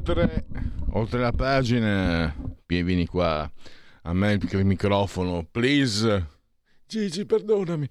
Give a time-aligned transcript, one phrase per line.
[0.00, 0.46] Oltre,
[0.92, 2.34] oltre la pagina,
[2.66, 3.48] vieni qua
[4.02, 6.26] a me il microfono, please.
[6.86, 7.86] Gigi, perdonami.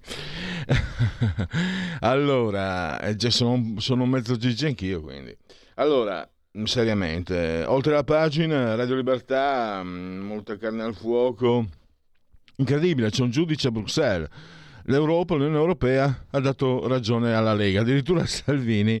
[2.00, 5.34] allora, eh, sono, sono mezzo Gigi anch'io, quindi.
[5.76, 6.28] Allora,
[6.64, 11.64] seriamente, oltre la pagina, Radio Libertà, mm, molta carne al fuoco.
[12.56, 14.28] Incredibile, c'è un giudice a Bruxelles.
[14.86, 17.82] L'Europa, l'Unione Europea ha dato ragione alla Lega.
[17.82, 19.00] Addirittura Salvini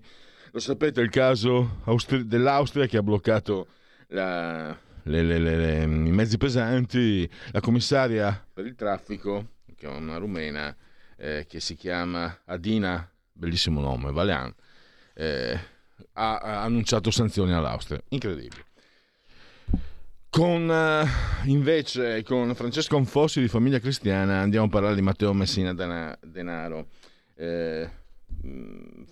[0.52, 3.68] lo sapete il caso Austri- dell'Austria che ha bloccato
[4.08, 10.16] la, le, le, le, i mezzi pesanti, la commissaria per il traffico, che è una
[10.16, 10.74] rumena,
[11.16, 14.52] eh, che si chiama Adina, bellissimo nome, Valian,
[15.14, 15.58] eh,
[16.14, 18.00] ha, ha, annunciato sanzioni all'Austria.
[18.08, 18.66] Incredibile.
[20.28, 25.74] Con uh, invece con Francesco Anfossi di Famiglia Cristiana andiamo a parlare di Matteo Messina
[25.74, 26.86] Denaro.
[27.34, 27.90] Eh,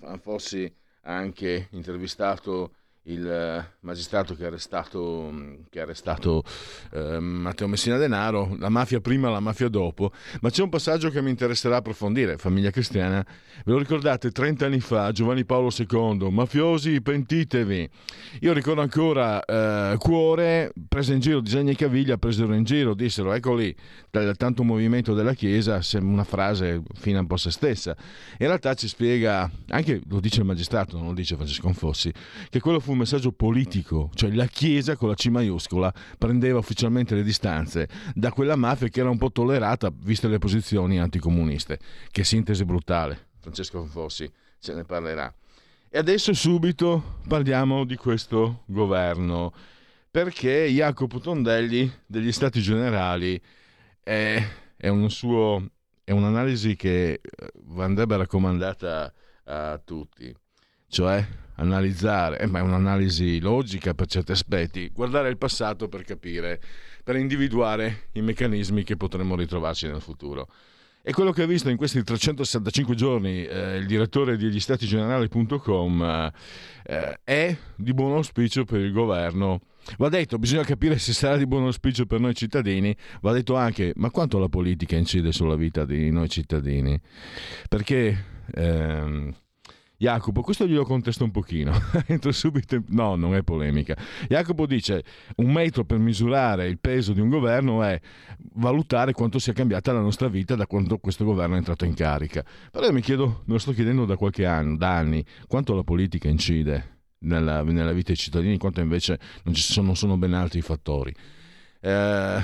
[0.04, 2.72] Anfossi ha anche intervistato
[3.08, 6.42] il eh, magistrato che ha arrestato, mm, che ha arrestato
[6.92, 11.22] eh, Matteo Messina Denaro, la mafia prima, la mafia dopo, ma c'è un passaggio che
[11.22, 13.24] mi interesserà approfondire, famiglia cristiana,
[13.64, 17.88] ve lo ricordate 30 anni fa, Giovanni Paolo II, mafiosi pentitevi,
[18.40, 23.32] io ricordo ancora eh, Cuore, prese in giro, Disegni e Caviglia presero in giro, dissero
[23.32, 23.74] ecco lì,
[24.36, 27.96] tanto movimento della Chiesa, una frase fine un po' se stessa,
[28.38, 32.12] in realtà ci spiega, anche lo dice il magistrato, non lo dice Francesco Fossi,
[32.50, 37.14] che quello fu un messaggio politico, cioè la Chiesa con la C maiuscola prendeva ufficialmente
[37.14, 41.78] le distanze da quella mafia che era un po' tollerata viste le posizioni anticomuniste.
[42.10, 45.32] Che sintesi brutale, Francesco Fossi se ne parlerà.
[45.88, 49.52] E adesso subito parliamo di questo governo,
[50.10, 53.40] perché Jacopo Tondelli degli Stati Generali
[54.02, 54.42] è,
[54.76, 55.70] è, un suo,
[56.02, 57.20] è un'analisi che
[57.76, 59.12] andrebbe raccomandata
[59.44, 60.34] a tutti,
[60.88, 61.26] cioè
[61.58, 66.60] analizzare, eh, ma è un'analisi logica per certi aspetti, guardare il passato per capire,
[67.04, 70.48] per individuare i meccanismi che potremmo ritrovarci nel futuro.
[71.02, 76.32] E quello che ha visto in questi 365 giorni eh, il direttore degli statigenerali.com
[76.82, 79.60] eh, è di buon auspicio per il governo.
[79.96, 83.92] Va detto, bisogna capire se sarà di buon auspicio per noi cittadini, va detto anche,
[83.96, 87.00] ma quanto la politica incide sulla vita di noi cittadini?
[87.68, 88.24] Perché...
[88.54, 89.34] Ehm,
[90.00, 91.72] Jacopo, questo glielo contesto un pochino,
[92.06, 92.84] entro subito, in...
[92.90, 93.96] no, non è polemica.
[94.28, 95.02] Jacopo dice
[95.38, 98.00] un metro per misurare il peso di un governo è
[98.54, 102.44] valutare quanto sia cambiata la nostra vita da quando questo governo è entrato in carica.
[102.70, 105.82] Però io mi chiedo, me lo sto chiedendo da qualche anno, da anni, quanto la
[105.82, 110.32] politica incide nella, nella vita dei cittadini, quanto invece non, ci sono, non sono ben
[110.32, 111.12] altri fattori.
[111.80, 112.42] Eh,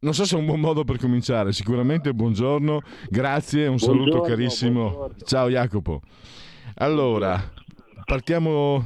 [0.00, 4.20] non so se è un buon modo per cominciare, sicuramente buongiorno, grazie, un buongiorno, saluto
[4.22, 4.90] carissimo.
[4.90, 5.24] Buongiorno.
[5.24, 6.02] Ciao Jacopo.
[6.78, 7.42] Allora,
[8.04, 8.84] partiamo,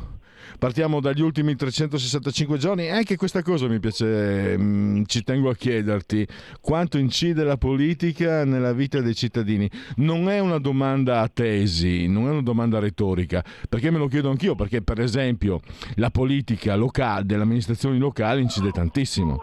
[0.61, 2.89] partiamo dagli ultimi 365 giorni.
[2.89, 6.25] Anche questa cosa mi piace, mm, ci tengo a chiederti,
[6.61, 9.69] quanto incide la politica nella vita dei cittadini?
[9.97, 14.31] Non è una domanda a tesi, non è una domanda retorica, perché me lo chiedo
[14.31, 15.61] anch'io, perché per esempio
[15.97, 19.41] la politica locale, delle amministrazioni locali incide tantissimo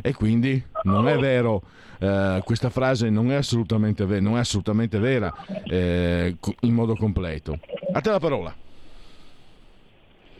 [0.00, 1.62] e quindi non è vero
[2.00, 5.32] eh, questa frase non è assolutamente, ver- non è assolutamente vera
[5.64, 7.58] eh, in modo completo.
[7.92, 8.54] A te la parola.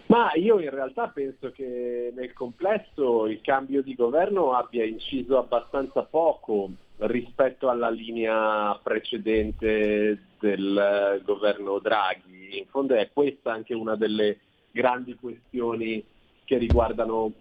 [0.06, 6.02] Ma io in realtà penso che nel complesso il cambio di governo abbia inciso abbastanza
[6.02, 12.58] poco rispetto alla linea precedente del governo Draghi.
[12.58, 14.38] In fondo è questa anche una delle
[14.73, 16.05] grandi questioni
[16.44, 17.32] che riguardano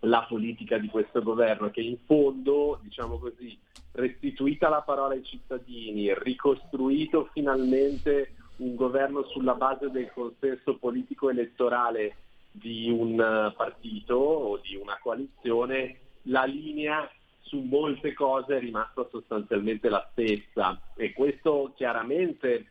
[0.00, 3.58] la politica di questo governo che in fondo, diciamo così,
[3.92, 12.16] restituita la parola ai cittadini, ricostruito finalmente un governo sulla base del consenso politico elettorale
[12.50, 17.08] di un partito o di una coalizione, la linea
[17.40, 20.78] su molte cose è rimasta sostanzialmente la stessa.
[20.94, 22.66] E questo chiaramente,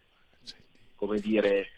[0.96, 1.70] come dire,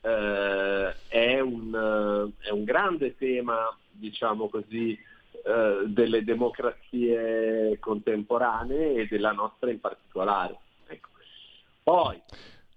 [0.00, 4.98] eh, è, un, è un grande tema diciamo così,
[5.46, 10.58] eh, delle democrazie contemporanee e della nostra in particolare.
[10.86, 11.08] Ecco.
[11.82, 12.20] Poi,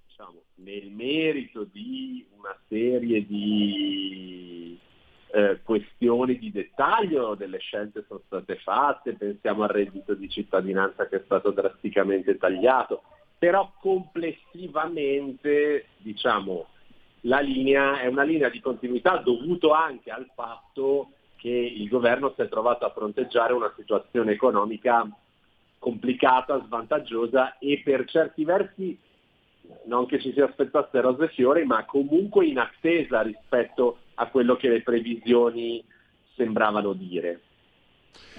[0.07, 4.77] diciamo, nel merito di una serie di
[5.31, 11.17] eh, questioni di dettaglio, delle scelte sono state fatte, pensiamo al reddito di cittadinanza che
[11.17, 13.03] è stato drasticamente tagliato,
[13.37, 16.67] però complessivamente diciamo,
[17.21, 22.41] la linea è una linea di continuità dovuto anche al fatto che il governo si
[22.41, 25.07] è trovato a fronteggiare una situazione economica
[25.79, 28.97] complicata, svantaggiosa e per certi versi
[29.85, 34.55] non che ci si aspettasse rose e fiori, ma comunque in attesa rispetto a quello
[34.55, 35.83] che le previsioni
[36.35, 37.41] sembravano dire.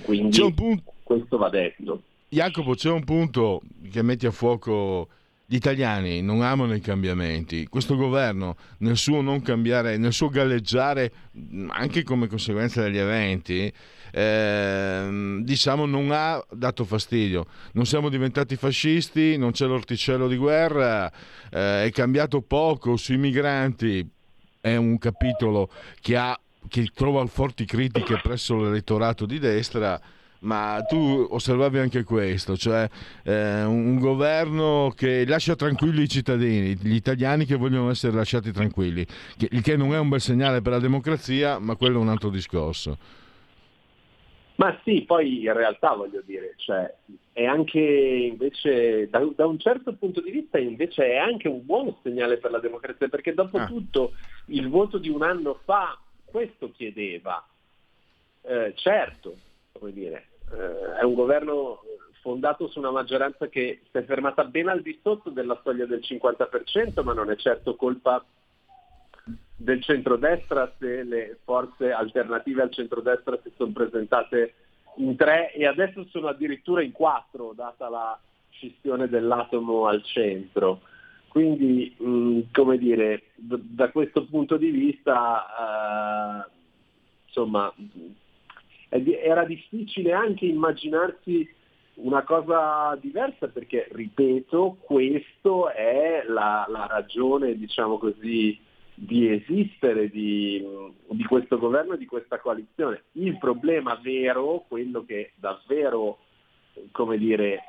[0.02, 0.92] Quindi punto...
[1.02, 2.02] questo va detto.
[2.28, 5.08] Jacopo, c'è un punto che metti a fuoco
[5.50, 7.66] gli italiani non amano i cambiamenti.
[7.68, 11.10] Questo governo, nel suo non cambiare, nel suo galleggiare,
[11.68, 13.72] anche come conseguenza degli eventi,
[14.12, 17.46] eh, diciamo non ha dato fastidio.
[17.72, 21.10] Non siamo diventati fascisti, non c'è l'orticello di guerra,
[21.50, 24.06] eh, è cambiato poco sui migranti.
[24.60, 25.70] È un capitolo
[26.02, 29.98] che, ha, che trova forti critiche presso l'elettorato di destra
[30.40, 32.88] ma tu osservavi anche questo, cioè
[33.24, 39.04] eh, un governo che lascia tranquilli i cittadini, gli italiani che vogliono essere lasciati tranquilli,
[39.50, 42.30] il che non è un bel segnale per la democrazia, ma quello è un altro
[42.30, 42.98] discorso.
[44.56, 46.92] Ma sì, poi in realtà voglio dire, cioè,
[47.32, 51.94] è anche invece, da, da, un certo punto di vista invece è anche un buon
[52.02, 53.66] segnale per la democrazia, perché dopo ah.
[53.66, 54.14] tutto
[54.46, 57.46] il voto di un anno fa questo chiedeva.
[58.42, 59.36] Eh, certo,
[59.78, 61.82] come dire, eh, è un governo
[62.20, 66.00] fondato su una maggioranza che si è fermata ben al di sotto della soglia del
[66.02, 68.24] 50%, ma non è certo colpa
[69.56, 74.54] del centrodestra se le forze alternative al centrodestra si sono presentate
[74.96, 78.20] in tre e adesso sono addirittura in quattro, data la
[78.50, 80.82] scissione dell'atomo al centro.
[81.28, 86.50] Quindi, mh, mm, come dire, d- da questo punto di vista, eh,
[87.26, 87.72] insomma,
[88.88, 91.48] era difficile anche immaginarsi
[91.94, 98.58] una cosa diversa perché, ripeto, questo è la, la ragione, diciamo così,
[98.94, 100.64] di esistere di,
[101.08, 103.04] di, questo governo e di questa coalizione.
[103.12, 106.18] Il problema vero, quello che davvero,
[106.92, 107.62] come dire,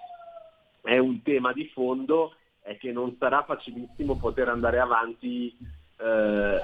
[0.81, 5.55] è un tema di fondo, è che non sarà facilissimo poter andare avanti
[5.97, 6.59] eh,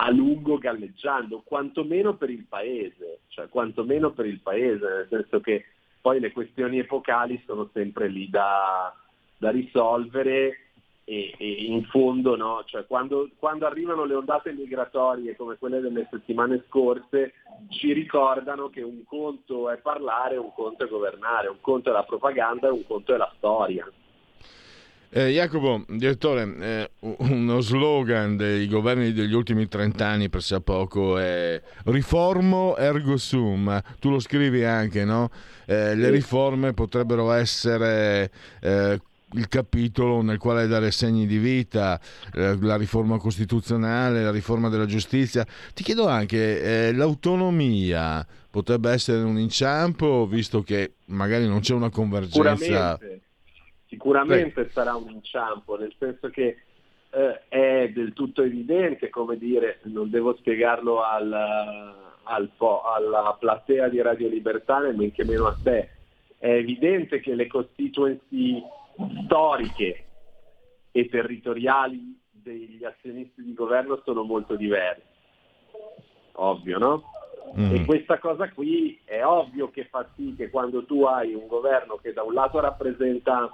[0.00, 5.64] a lungo galleggiando, quantomeno per il paese, cioè quantomeno per il paese, nel senso che
[6.00, 8.94] poi le questioni epocali sono sempre lì da,
[9.36, 10.68] da risolvere
[11.02, 12.62] e, e, in fondo no?
[12.66, 17.32] cioè, quando, quando, arrivano le ondate migratorie come quelle delle settimane scorse
[17.70, 22.04] ci ricordano che un conto è parlare, un conto è governare, un conto è la
[22.04, 23.90] propaganda e un conto è la storia.
[25.10, 31.16] Eh, Jacopo, direttore, eh, uno slogan dei governi degli ultimi 30 anni per sia poco
[31.16, 35.30] è riformo ergo sum, tu lo scrivi anche, no?
[35.64, 39.00] Eh, le riforme potrebbero essere eh,
[39.32, 41.98] il capitolo nel quale dare segni di vita,
[42.34, 45.46] eh, la riforma costituzionale, la riforma della giustizia.
[45.72, 51.88] Ti chiedo anche, eh, l'autonomia potrebbe essere un inciampo, visto che magari non c'è una
[51.88, 52.58] convergenza?
[52.58, 53.22] Sicuramente
[53.88, 54.70] Sicuramente Beh.
[54.70, 56.58] sarà un inciampo, nel senso che
[57.10, 64.02] eh, è del tutto evidente, come dire, non devo spiegarlo al, al alla platea di
[64.02, 65.90] Radio Libertà, men che meno a te,
[66.38, 68.62] è evidente che le constituency
[69.24, 70.04] storiche
[70.92, 75.02] e territoriali degli azionisti di governo sono molto diverse.
[76.32, 77.04] Ovvio, no?
[77.58, 77.74] Mm.
[77.74, 81.96] E questa cosa qui è ovvio che fa sì che quando tu hai un governo
[81.96, 83.50] che da un lato rappresenta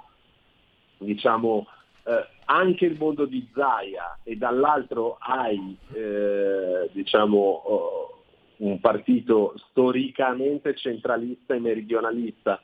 [0.97, 1.67] diciamo,
[2.03, 8.23] eh, anche il mondo di Zaia e dall'altro hai eh, diciamo, oh,
[8.57, 12.61] un partito storicamente centralista e meridionalista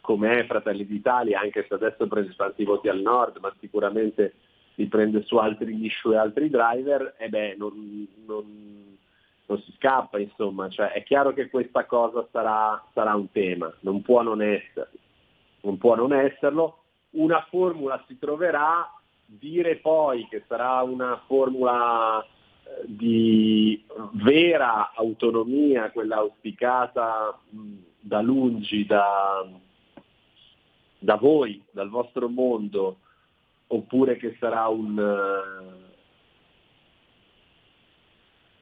[0.00, 4.32] come è Fratelli d'Italia, anche se adesso prende tanti voti al nord, ma sicuramente
[4.76, 8.96] li prende su altri issue e altri driver, e beh, non, non,
[9.44, 14.00] non si scappa, insomma, cioè, è chiaro che questa cosa sarà, sarà un tema, non
[14.00, 14.88] può non essere,
[15.60, 18.90] non può non esserlo, una formula si troverà,
[19.24, 22.26] dire poi che sarà una formula eh,
[22.86, 27.38] di vera autonomia, quella auspicata
[28.00, 29.46] da lungi, da,
[30.98, 32.98] da voi, dal vostro mondo,
[33.68, 34.96] oppure che sarà un,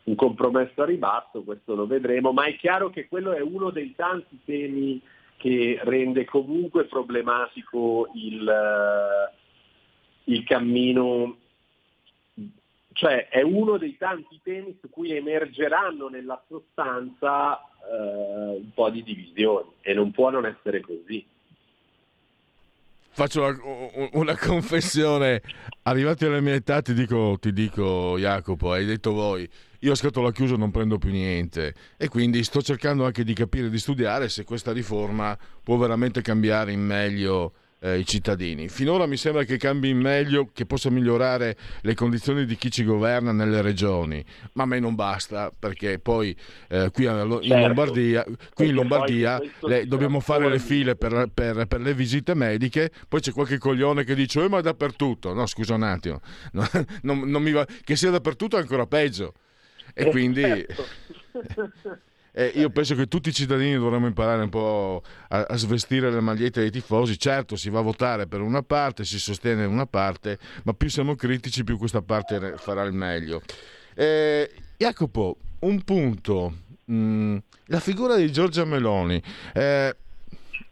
[0.03, 3.95] un compromesso a ribasso, questo lo vedremo, ma è chiaro che quello è uno dei
[3.95, 5.01] tanti temi
[5.37, 9.35] che rende comunque problematico il, eh,
[10.25, 11.37] il cammino,
[12.93, 19.03] cioè è uno dei tanti temi su cui emergeranno nella sostanza eh, un po' di
[19.03, 21.25] divisioni e non può non essere così
[23.17, 25.41] faccio una, una, confessione.
[25.85, 29.49] Arrivati alla mia età ti dico, ti dico, Jacopo, hai detto voi,
[29.87, 33.71] io a scatola chiusa non prendo più niente e quindi sto cercando anche di capire,
[33.71, 38.69] di studiare se questa riforma può veramente cambiare in meglio eh, i cittadini.
[38.69, 42.83] Finora mi sembra che cambi in meglio, che possa migliorare le condizioni di chi ci
[42.83, 44.25] governa nelle regioni,
[44.55, 46.37] ma a me non basta perché poi
[46.69, 47.41] eh, qui, in certo.
[47.49, 48.25] Lombardia,
[48.55, 53.21] qui in Lombardia le, dobbiamo fare le file per, per, per, le visite mediche, poi
[53.21, 56.21] c'è qualche coglione che dice eh, ma dappertutto, no scusa un attimo,
[56.55, 56.69] no,
[57.03, 57.65] non, non mi va...
[57.85, 59.33] che sia dappertutto è ancora peggio.
[59.95, 60.43] E quindi...
[60.43, 60.85] Certo.
[62.39, 66.21] Eh, io penso che tutti i cittadini dovremmo imparare un po' a, a, svestire le
[66.21, 67.19] magliette dei tifosi.
[67.19, 71.15] Certo, si va a votare per una parte, si sostiene una parte, ma più siamo
[71.15, 73.41] critici, più questa parte farà il meglio.
[73.95, 76.53] Eh, Jacopo, un punto.
[76.93, 77.39] Mm,
[77.69, 79.23] la figura di Giorgia Meloni.
[79.55, 79.97] Eh, eh,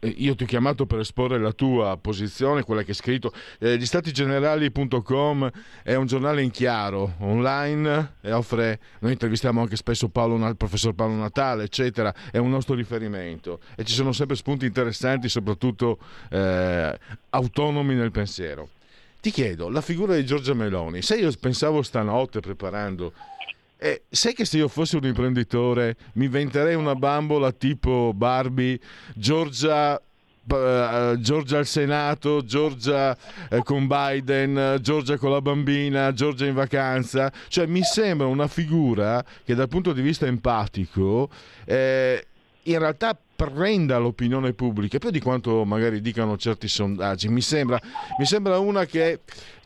[0.01, 3.31] io ti ho chiamato per esporre la tua posizione, quella che hai scritto.
[3.59, 5.51] Eh, statigenerali.com
[5.83, 11.15] è un giornale in chiaro, online, e offre, noi intervistiamo anche spesso il professor Paolo
[11.15, 15.99] Natale, eccetera, è un nostro riferimento e ci sono sempre spunti interessanti, soprattutto
[16.29, 16.97] eh,
[17.29, 18.69] autonomi nel pensiero.
[19.25, 23.13] Ti chiedo, la figura di Giorgia Meloni, se io pensavo stanotte preparando
[23.77, 28.79] eh, sai che se io fossi un imprenditore mi inventerei una bambola tipo Barbie,
[29.13, 29.99] Giorgia
[30.47, 33.17] Uh, Giorgia al Senato, Giorgia
[33.49, 37.31] uh, con Biden, Giorgia con la bambina, Giorgia in vacanza.
[37.47, 41.31] Cioè mi sembra una figura che dal punto di vista empatico
[41.65, 42.27] eh,
[42.61, 47.27] in realtà prenda l'opinione pubblica, più di quanto magari dicano certi sondaggi.
[47.27, 47.79] Mi sembra,
[48.17, 49.19] mi sembra una che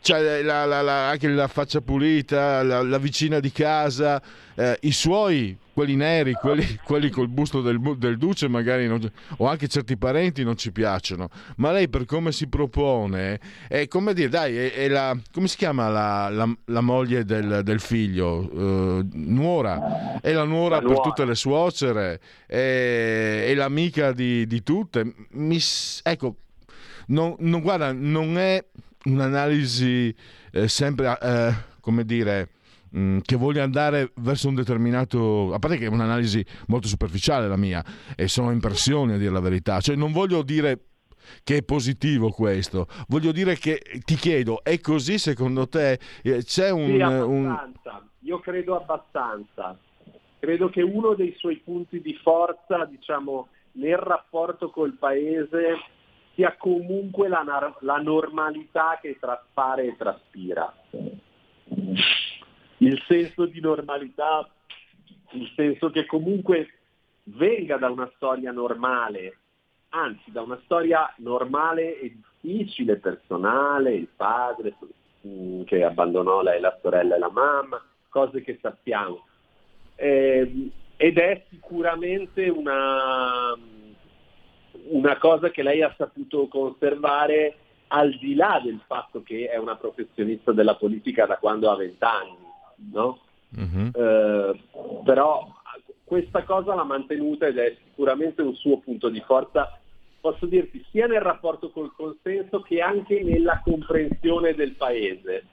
[0.08, 4.20] ha la, la, la, anche la faccia pulita, la, vicina di casa,
[4.54, 9.00] eh, i suoi, quelli neri, quelli, quelli col busto del, del duce magari, non,
[9.38, 14.12] o anche certi parenti non ci piacciono, ma lei per come si propone, è come
[14.12, 18.48] dire, dai, è, è la, come si chiama la, moglie del, del figlio?
[18.52, 25.14] Uh, nuora, è la nuora per tutte le suocere, è, è l'amica di, di tutte.
[25.30, 25.58] Mi,
[26.02, 26.36] ecco,
[27.06, 28.62] non, non, guarda, non è
[29.04, 30.14] un'analisi
[30.52, 32.50] eh, sempre, eh, come dire,
[32.90, 35.52] mh, mm, che voglia andare verso un determinato...
[35.52, 37.84] A parte che è un'analisi molto superficiale la mia,
[38.16, 39.80] e sono impressioni a dire la verità.
[39.80, 40.84] Cioè non voglio dire
[41.42, 42.86] che è positivo questo.
[43.08, 45.98] Voglio dire che ti chiedo, è così secondo te?
[46.22, 47.72] Eh, c'è un, sì, un...
[48.20, 49.78] Io credo abbastanza.
[50.38, 55.78] Credo che uno dei suoi punti di forza, diciamo, nel rapporto col paese
[56.34, 57.44] sia comunque la,
[57.80, 60.72] la normalità che traspare e traspira.
[62.82, 64.48] Il senso di normalità,
[65.32, 66.68] il senso che comunque
[67.24, 69.36] venga da una storia normale,
[69.90, 74.74] anzi da una storia normale e difficile, personale, il padre
[75.26, 79.26] mm, che abbandonò lei, la sorella e la mamma, cose che sappiamo.
[79.96, 83.54] Eh, ed è sicuramente una,
[84.88, 87.56] una cosa che lei ha saputo conservare
[87.88, 92.39] al di là del fatto che è una professionista della politica da quando ha vent'anni,
[92.92, 93.20] no?
[93.56, 93.88] mm-hmm.
[93.94, 94.60] eh,
[95.04, 95.48] però
[96.04, 99.78] questa cosa l'ha mantenuta ed è sicuramente un suo punto di forza,
[100.20, 105.44] posso dirti, sia nel rapporto col consenso che anche nella comprensione del paese.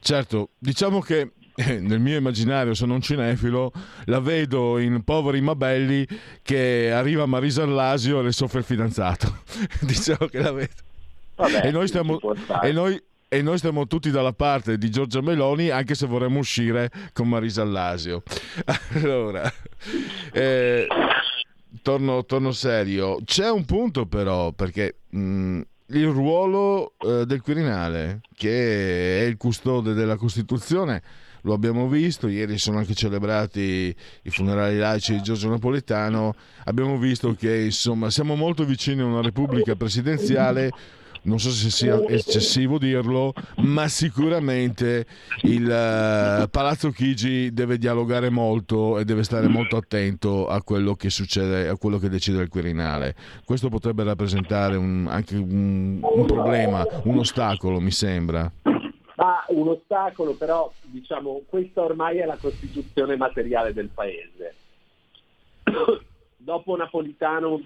[0.00, 1.32] Certo, diciamo che
[1.80, 3.72] nel mio immaginario sono un cinefilo,
[4.04, 6.06] la vedo in Poveri ma belli
[6.42, 9.38] che arriva Marisa Arlasio e le soffre il fidanzato.
[9.80, 10.74] diciamo che la vedo.
[11.36, 12.18] Vabbè, e, noi stiamo,
[12.62, 16.90] e, noi, e noi stiamo tutti dalla parte di Giorgia Meloni, anche se vorremmo uscire
[17.12, 18.22] con Marisa Allasio.
[18.94, 19.52] Allora,
[20.32, 20.86] eh,
[21.82, 23.18] torno, torno, serio.
[23.24, 24.96] C'è un punto però, perché...
[25.10, 31.00] Mh, il ruolo eh, del Quirinale, che è il custode della Costituzione,
[31.42, 37.34] lo abbiamo visto, ieri sono anche celebrati i funerali laici di Giorgio Napolitano, abbiamo visto
[37.34, 40.72] che insomma siamo molto vicini a una repubblica presidenziale
[41.26, 45.06] non so se sia eccessivo dirlo, ma sicuramente
[45.42, 51.10] il uh, Palazzo Chigi deve dialogare molto e deve stare molto attento a quello che
[51.10, 53.14] succede, a quello che decide il Quirinale.
[53.44, 58.50] Questo potrebbe rappresentare un, anche un, un problema, un ostacolo, mi sembra.
[59.16, 64.54] Ah, un ostacolo, però diciamo questa ormai è la costituzione materiale del paese.
[66.36, 67.60] Dopo Napolitano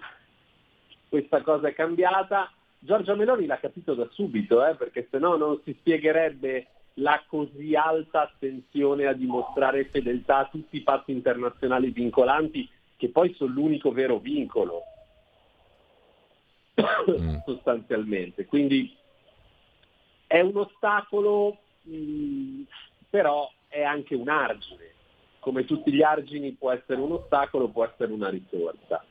[1.11, 2.51] questa cosa è cambiata.
[2.83, 7.75] Giorgia Meloni l'ha capito da subito, eh, perché se no non si spiegherebbe la così
[7.77, 13.93] alta attenzione a dimostrare fedeltà a tutti i patti internazionali vincolanti, che poi sono l'unico
[13.93, 14.83] vero vincolo,
[16.81, 17.37] mm.
[17.45, 18.47] sostanzialmente.
[18.47, 18.97] Quindi
[20.27, 22.63] è un ostacolo, mh, mm,
[23.11, 24.89] però è anche un argine.
[25.39, 29.05] Come tutti gli argini può essere un ostacolo, può essere una risorsa.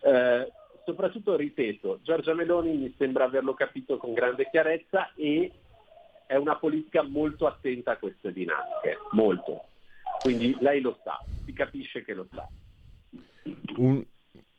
[0.00, 0.52] Eh,
[0.86, 5.50] soprattutto, ripeto, Giorgia Meloni mi sembra averlo capito con grande chiarezza e
[6.26, 9.64] è una politica molto attenta a queste dinamiche, molto.
[10.20, 12.48] Quindi lei lo sa, si capisce che lo sa.
[13.76, 14.04] Un,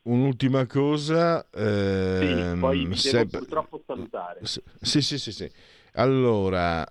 [0.02, 1.48] un'ultima cosa.
[1.50, 3.10] Ehm, sì, poi mi se...
[3.10, 4.40] devo purtroppo salutare.
[4.42, 5.50] Sì, sì, sì, sì.
[5.94, 6.86] Allora,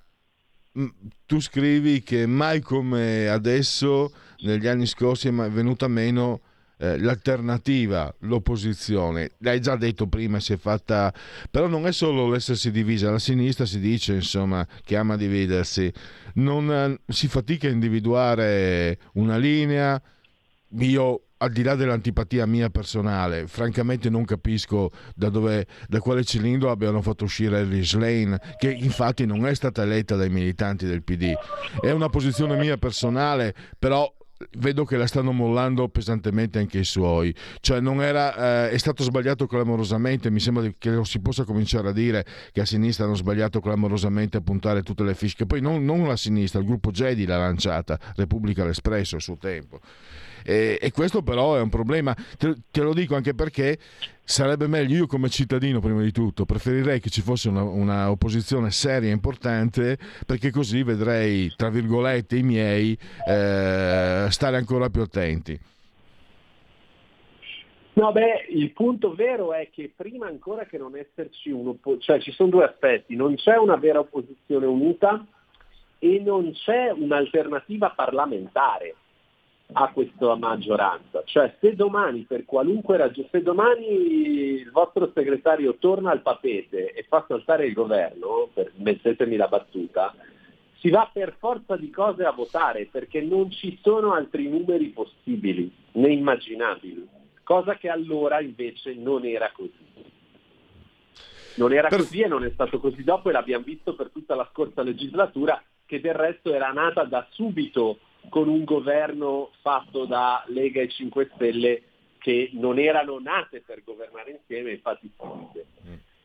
[1.25, 6.41] tu scrivi che mai come adesso, negli anni scorsi, è venuta meno
[6.77, 9.31] eh, l'alternativa, l'opposizione.
[9.39, 11.13] L'hai già detto prima, si è fatta...
[11.49, 15.91] Però non è solo l'essersi divisa, la sinistra si dice, insomma, che ama dividersi.
[16.35, 20.01] Non, eh, si fatica a individuare una linea.
[20.79, 26.71] Io al di là dell'antipatia mia personale, francamente non capisco da, dove, da quale cilindro
[26.71, 31.33] abbiano fatto uscire Ellis Lane, che infatti non è stata eletta dai militanti del PD.
[31.79, 34.11] È una posizione mia personale, però
[34.57, 37.33] vedo che la stanno mollando pesantemente anche i suoi.
[37.59, 41.93] Cioè era, eh, è stato sbagliato clamorosamente, mi sembra che non si possa cominciare a
[41.93, 45.45] dire che a sinistra hanno sbagliato clamorosamente a puntare tutte le fiche.
[45.45, 49.79] Poi non, non la sinistra, il gruppo Jedi l'ha lanciata, Repubblica l'Espresso a suo tempo.
[50.43, 53.77] E, e questo però è un problema, te, te, lo dico anche perché
[54.27, 58.71] sarebbe meglio, io come cittadino prima di tutto, preferirei che ci fosse una, una opposizione
[58.71, 62.91] seria e importante perché così vedrei, tra virgolette, i miei
[63.25, 65.57] eh, stare ancora più attenti.
[67.93, 72.31] No, beh, il punto vero è che prima ancora che non esserci un'opposizione, cioè ci
[72.33, 75.25] sono due aspetti, non c'è una vera opposizione unita
[75.99, 78.95] e non c'è un'alternativa parlamentare
[79.73, 81.23] a questa maggioranza.
[81.25, 87.05] Cioè se domani per qualunque ragione, se domani il vostro segretario torna al papete e
[87.07, 90.15] fa saltare il governo, per, mettetemi la battuta,
[90.79, 95.71] si va per forza di cose a votare perché non ci sono altri numeri possibili
[95.93, 97.07] né immaginabili,
[97.43, 99.85] cosa che allora invece non era così.
[101.55, 101.99] Non era per...
[101.99, 105.61] così e non è stato così dopo e l'abbiamo visto per tutta la scorsa legislatura
[105.85, 107.99] che del resto era nata da subito
[108.29, 111.81] con un governo fatto da Lega e 5 Stelle
[112.17, 115.65] che non erano nate per governare insieme, infatti si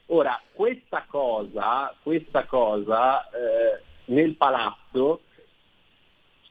[0.07, 5.23] Ora, questa cosa, questa cosa eh, nel palazzo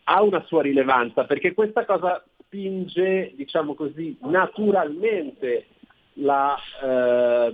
[0.06, 5.68] ha una sua rilevanza perché questa cosa spinge, diciamo così, naturalmente
[6.16, 7.54] la eh,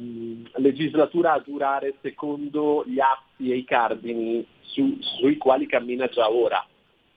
[0.55, 6.65] legislatura a durare secondo gli atti e i cardini su, sui quali cammina già ora.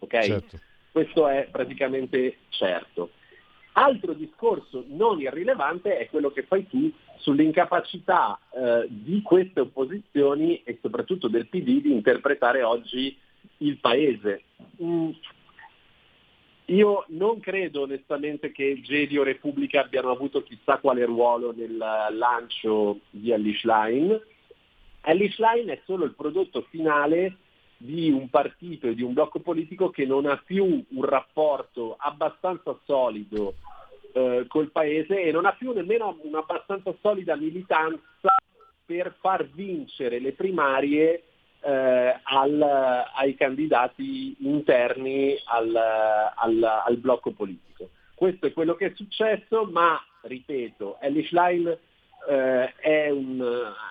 [0.01, 0.27] Okay?
[0.27, 0.61] Certo.
[0.92, 3.11] Questo è praticamente certo.
[3.72, 10.79] Altro discorso non irrilevante è quello che fai tu sull'incapacità eh, di queste opposizioni e
[10.83, 13.16] soprattutto del PD di interpretare oggi
[13.59, 14.42] il Paese.
[14.83, 15.11] Mm.
[16.66, 23.00] Io non credo onestamente che Gedi o Repubblica abbiano avuto chissà quale ruolo nel lancio
[23.11, 24.20] di Alice Line.
[25.03, 27.37] Alice Line è solo il prodotto finale
[27.83, 32.79] di un partito e di un blocco politico che non ha più un rapporto abbastanza
[32.85, 33.55] solido
[34.12, 38.35] eh, col paese e non ha più nemmeno un'abbastanza solida militanza
[38.85, 41.23] per far vincere le primarie
[41.61, 47.88] eh, al, ai candidati interni al, al, al, blocco politico.
[48.14, 51.79] Questo è quello che è successo, ma ripeto, Ellie Schlein
[52.28, 53.42] eh, è un,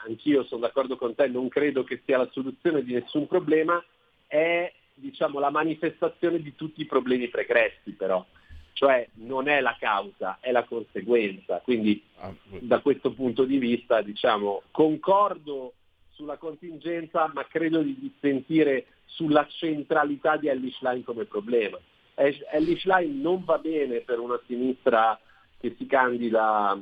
[0.05, 3.83] anch'io sono d'accordo con te, non credo che sia la soluzione di nessun problema,
[4.27, 8.25] è diciamo, la manifestazione di tutti i problemi pregressi però,
[8.73, 11.59] cioè non è la causa, è la conseguenza.
[11.63, 15.73] Quindi ah, da questo punto di vista diciamo, concordo
[16.11, 21.79] sulla contingenza, ma credo di dissentire sulla centralità di Ellie Schlein come problema.
[22.15, 25.17] Ellie Schlein non va bene per una sinistra
[25.59, 26.77] che si candida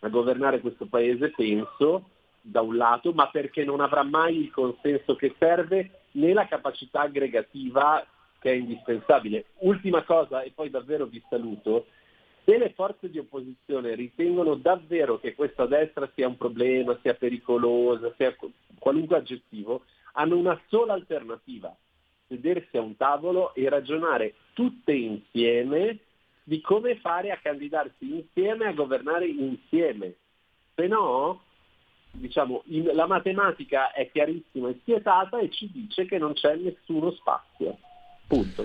[0.00, 5.16] a governare questo paese, penso, da un lato, ma perché non avrà mai il consenso
[5.16, 8.06] che serve né la capacità aggregativa
[8.38, 9.46] che è indispensabile.
[9.58, 11.86] Ultima cosa, e poi davvero vi saluto,
[12.44, 18.14] se le forze di opposizione ritengono davvero che questa destra sia un problema, sia pericolosa,
[18.16, 18.36] sia
[18.78, 19.82] qualunque aggettivo,
[20.12, 21.74] hanno una sola alternativa,
[22.28, 25.98] sedersi a un tavolo e ragionare tutte insieme
[26.48, 30.14] di come fare a candidarsi insieme, a governare insieme.
[30.76, 31.42] Se no,
[32.12, 37.10] diciamo, in, la matematica è chiarissima e spietata e ci dice che non c'è nessuno
[37.10, 37.78] spazio.
[38.28, 38.64] Punto.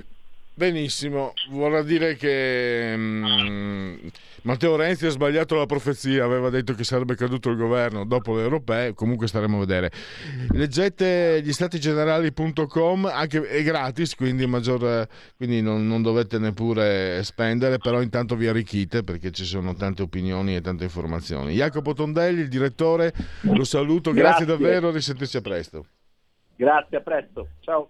[0.53, 3.97] Benissimo, vorrà dire che um,
[4.43, 8.43] Matteo Renzi ha sbagliato la profezia, aveva detto che sarebbe caduto il governo dopo le
[8.43, 9.91] europee, comunque staremo a vedere.
[10.49, 18.01] Leggete gli statigenerali.com, anche è gratis, quindi, maggior, quindi non, non, dovete neppure spendere, però
[18.01, 21.53] intanto vi arricchite perché ci sono tante opinioni e tante informazioni.
[21.53, 25.85] Jacopo Tondelli, il direttore, lo saluto, grazie, grazie davvero, risentirci a presto.
[26.57, 27.89] Grazie, a presto, ciao.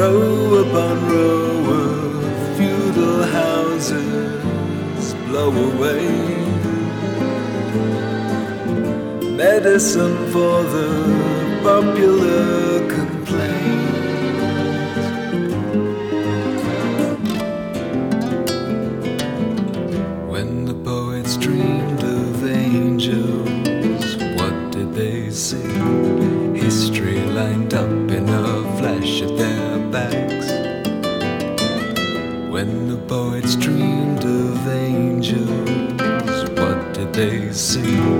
[0.00, 6.06] row upon row of feudal houses blow away.
[9.44, 10.90] Medicine for the
[11.62, 12.99] popular.
[37.52, 38.19] sim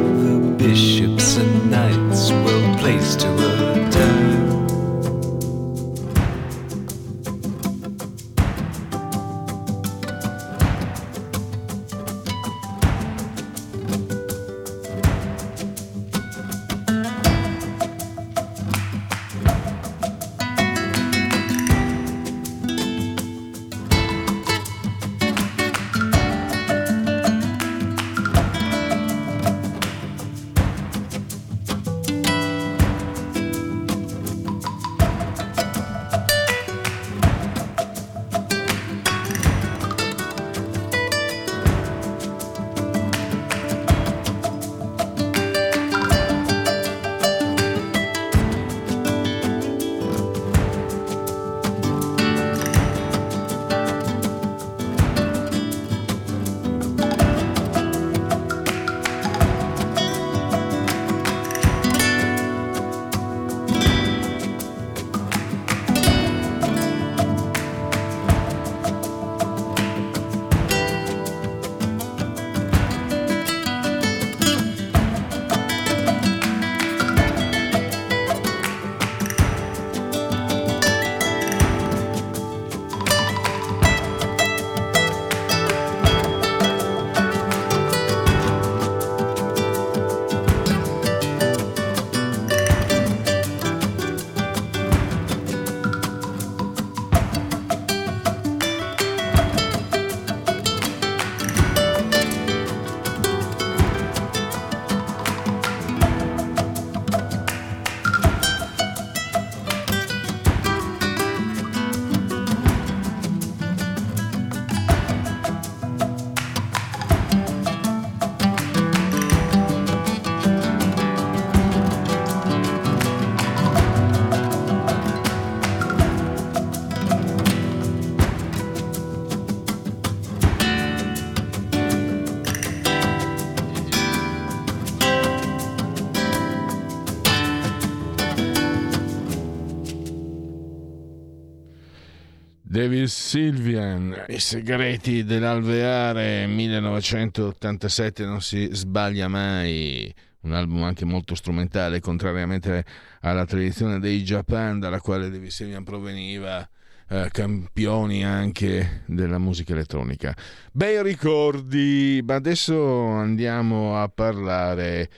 [142.90, 150.12] David Sylvian, I segreti dell'alveare 1987, non si sbaglia mai.
[150.40, 152.84] Un album anche molto strumentale, contrariamente
[153.20, 156.68] alla tradizione dei Japan, dalla quale David Sylvian proveniva.
[157.08, 160.36] Eh, campioni anche della musica elettronica.
[160.72, 165.08] Bei ricordi, ma adesso andiamo a parlare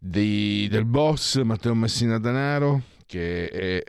[0.00, 3.82] di, del boss Matteo Messina Danaro che è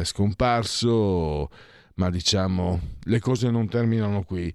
[0.00, 1.48] eh, scomparso
[1.98, 4.52] ma diciamo le cose non terminano qui.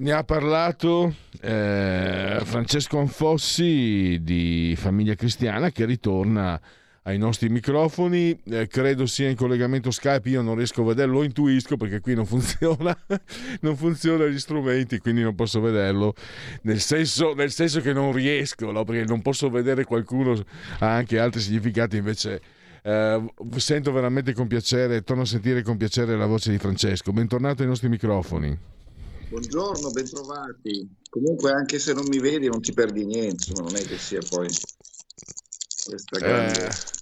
[0.00, 6.60] Ne ha parlato eh, Francesco Anfossi di Famiglia Cristiana che ritorna
[7.02, 11.22] ai nostri microfoni, eh, credo sia in collegamento Skype, io non riesco a vederlo, lo
[11.24, 12.96] intuisco perché qui non funziona,
[13.62, 16.14] non funzionano gli strumenti, quindi non posso vederlo,
[16.62, 18.84] nel senso, nel senso che non riesco, no?
[18.84, 20.38] perché non posso vedere qualcuno,
[20.80, 22.42] ha anche altri significati, invece
[22.82, 27.12] eh, sento veramente con piacere, torno a sentire con piacere la voce di Francesco.
[27.12, 28.58] Bentornato ai nostri microfoni.
[29.28, 30.88] Buongiorno, bentrovati.
[31.10, 34.48] Comunque, anche se non mi vedi, non ti perdi niente, non è che sia poi
[35.84, 36.66] questa grande.
[36.66, 36.96] Eh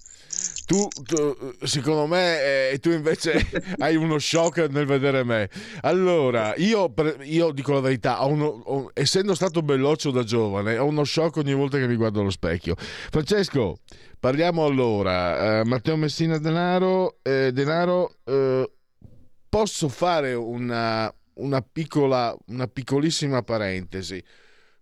[0.67, 3.39] tu, tu, secondo me, eh, tu invece
[3.79, 5.49] hai uno shock nel vedere me.
[5.83, 11.05] Allora, io, io dico la verità, uno, ho, essendo stato belloccio da giovane, ho uno
[11.05, 12.75] shock ogni volta che mi guardo allo specchio.
[12.77, 13.79] Francesco,
[14.19, 15.61] parliamo allora.
[15.61, 18.69] Eh, Matteo Messina Denaro, eh, Denaro eh,
[19.47, 24.21] posso fare una, una, piccola, una piccolissima parentesi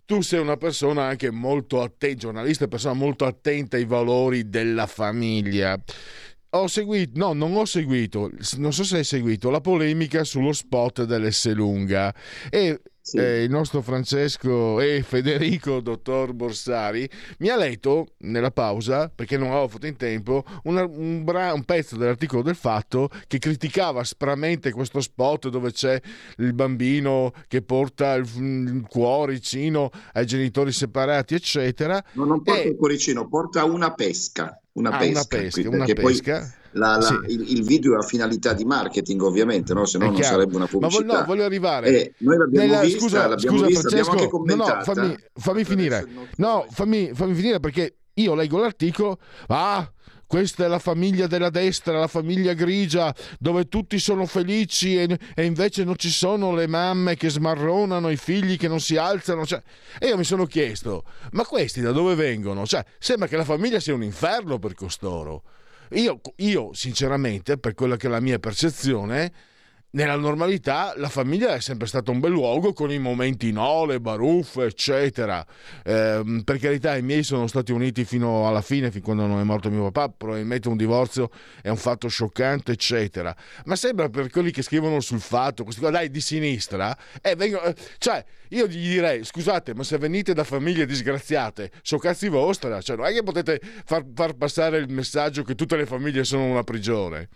[0.05, 5.77] tu sei una persona anche molto attenta, giornalista, persona molto attenta ai valori della famiglia.
[6.51, 11.03] Ho seguito, no, non ho seguito, non so se hai seguito la polemica sullo spot
[11.03, 12.13] dell'S lunga
[12.49, 13.17] e sì.
[13.17, 19.51] eh, il nostro Francesco e Federico, dottor Borsari, mi ha letto nella pausa, perché non
[19.51, 24.71] avevo fatto in tempo, una, un, bra- un, pezzo dell'articolo del fatto che criticava aspramente
[24.71, 26.01] questo spot dove c'è
[26.37, 32.03] il bambino che porta il, il cuoricino ai genitori separati, eccetera.
[32.13, 32.69] No, non porta e...
[32.69, 34.59] il cuoricino, porta una pesca.
[34.73, 36.55] Una ah, pesca, una pesca, una pesca.
[36.75, 37.33] La, la, sì.
[37.33, 39.85] il, il, video ha finalità di marketing, ovviamente, no?
[39.85, 41.03] se no non sarebbe una pubblicità.
[41.03, 41.87] Ma voglio, no, voglio arrivare.
[41.87, 45.63] Eh, noi l'abbiamo Nella, vista, scusa, l'abbiamo scusa, vista, Francesco, anche no, no, fammi, fammi
[45.63, 46.07] finire.
[46.35, 49.19] No, fammi, fammi finire perché io leggo l'articolo.
[49.47, 49.89] Ah,
[50.27, 55.45] questa è la famiglia della destra, la famiglia grigia, dove tutti sono felici e, e,
[55.45, 59.45] invece non ci sono le mamme che smarronano, i figli che non si alzano.
[59.45, 59.61] Cioè,
[59.97, 62.65] e io mi sono chiesto, ma questi da dove vengono?
[62.65, 65.43] Cioè, sembra che la famiglia sia un inferno per costoro.
[65.91, 69.31] Io, io, sinceramente, per quella che è la mia percezione,
[69.95, 73.99] nella normalità la famiglia è sempre stata un bel luogo con i momenti no, le
[74.01, 75.45] baruffe, eccetera.
[75.83, 79.43] Eh, per carità, i miei sono stati uniti fino alla fine, fin quando non è
[79.43, 80.13] morto mio papà.
[80.15, 81.29] Probabilmente un divorzio
[81.61, 83.35] è un fatto scioccante, eccetera.
[83.65, 87.63] Ma sembra per quelli che scrivono sul fatto, questi qua, dai, di sinistra, eh, vengono,
[87.63, 92.81] eh, cioè, io gli direi, scusate, ma se venite da famiglie disgraziate, so cazzi vostra,
[92.81, 96.43] cioè, non è che potete far, far passare il messaggio che tutte le famiglie sono
[96.43, 97.29] una prigione.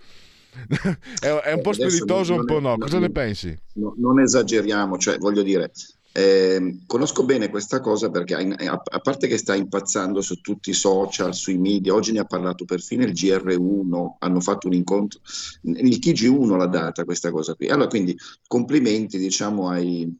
[1.21, 2.77] è, un po' spiritoso, un po' no.
[2.77, 3.57] Cosa non, ne pensi?
[3.73, 5.71] No, non esageriamo, cioè voglio dire,
[6.11, 10.73] eh, conosco bene questa cosa perché a, a, parte che sta impazzando su tutti i
[10.73, 15.19] social, sui media, oggi ne ha parlato perfino il GR1, hanno fatto un incontro,
[15.61, 17.67] il TG1 l'ha data questa cosa qui.
[17.67, 20.11] Allora quindi complimenti diciamo ai,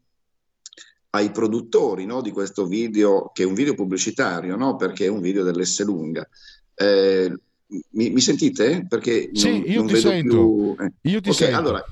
[1.12, 5.22] ai produttori no, di questo video, che è un video pubblicitario, no, perché è un
[5.22, 6.28] video dell'S lunga.
[6.76, 7.34] Eh,
[7.92, 8.86] mi, mi, sentite?
[8.88, 10.36] Perché sì, non, io non ti vedo sento.
[10.36, 10.76] più.
[10.80, 10.92] Eh.
[11.10, 11.58] Io ti okay, sento.
[11.58, 11.86] Allora,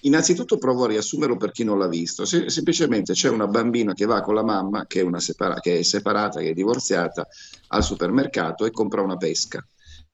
[0.00, 2.24] innanzitutto provo a riassumerlo per chi non l'ha visto.
[2.24, 5.82] Se, semplicemente c'è una bambina che va con la mamma, che è, separa- che è,
[5.82, 7.26] separata, che è divorziata,
[7.68, 9.66] al supermercato e compra una pesca.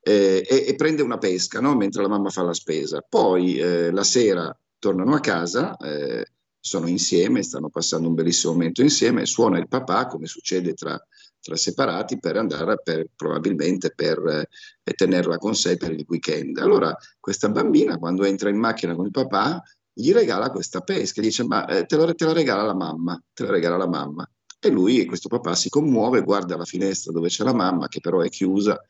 [0.04, 1.76] Eh, e, e, prende una pesca no?
[1.76, 3.04] mentre la mamma fa la spesa.
[3.06, 6.26] Poi eh, la sera tornano a casa, eh,
[6.60, 11.00] sono insieme, stanno passando un bellissimo momento insieme, suona il papà, come succede tra
[11.42, 14.48] tra separati per andare per, probabilmente per
[14.82, 16.58] eh, tenerla con sé per il weekend.
[16.58, 21.24] Allora questa bambina quando entra in macchina con il papà gli regala questa pesca, gli
[21.24, 24.28] dice ma eh, te, la, te la regala la mamma, te la regala la mamma.
[24.64, 28.20] E lui, questo papà, si commuove, guarda la finestra dove c'è la mamma, che però
[28.20, 28.80] è chiusa,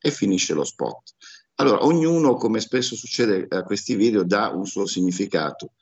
[0.00, 1.14] e finisce lo spot.
[1.56, 5.72] Allora, ognuno, come spesso succede a questi video, dà un suo significato.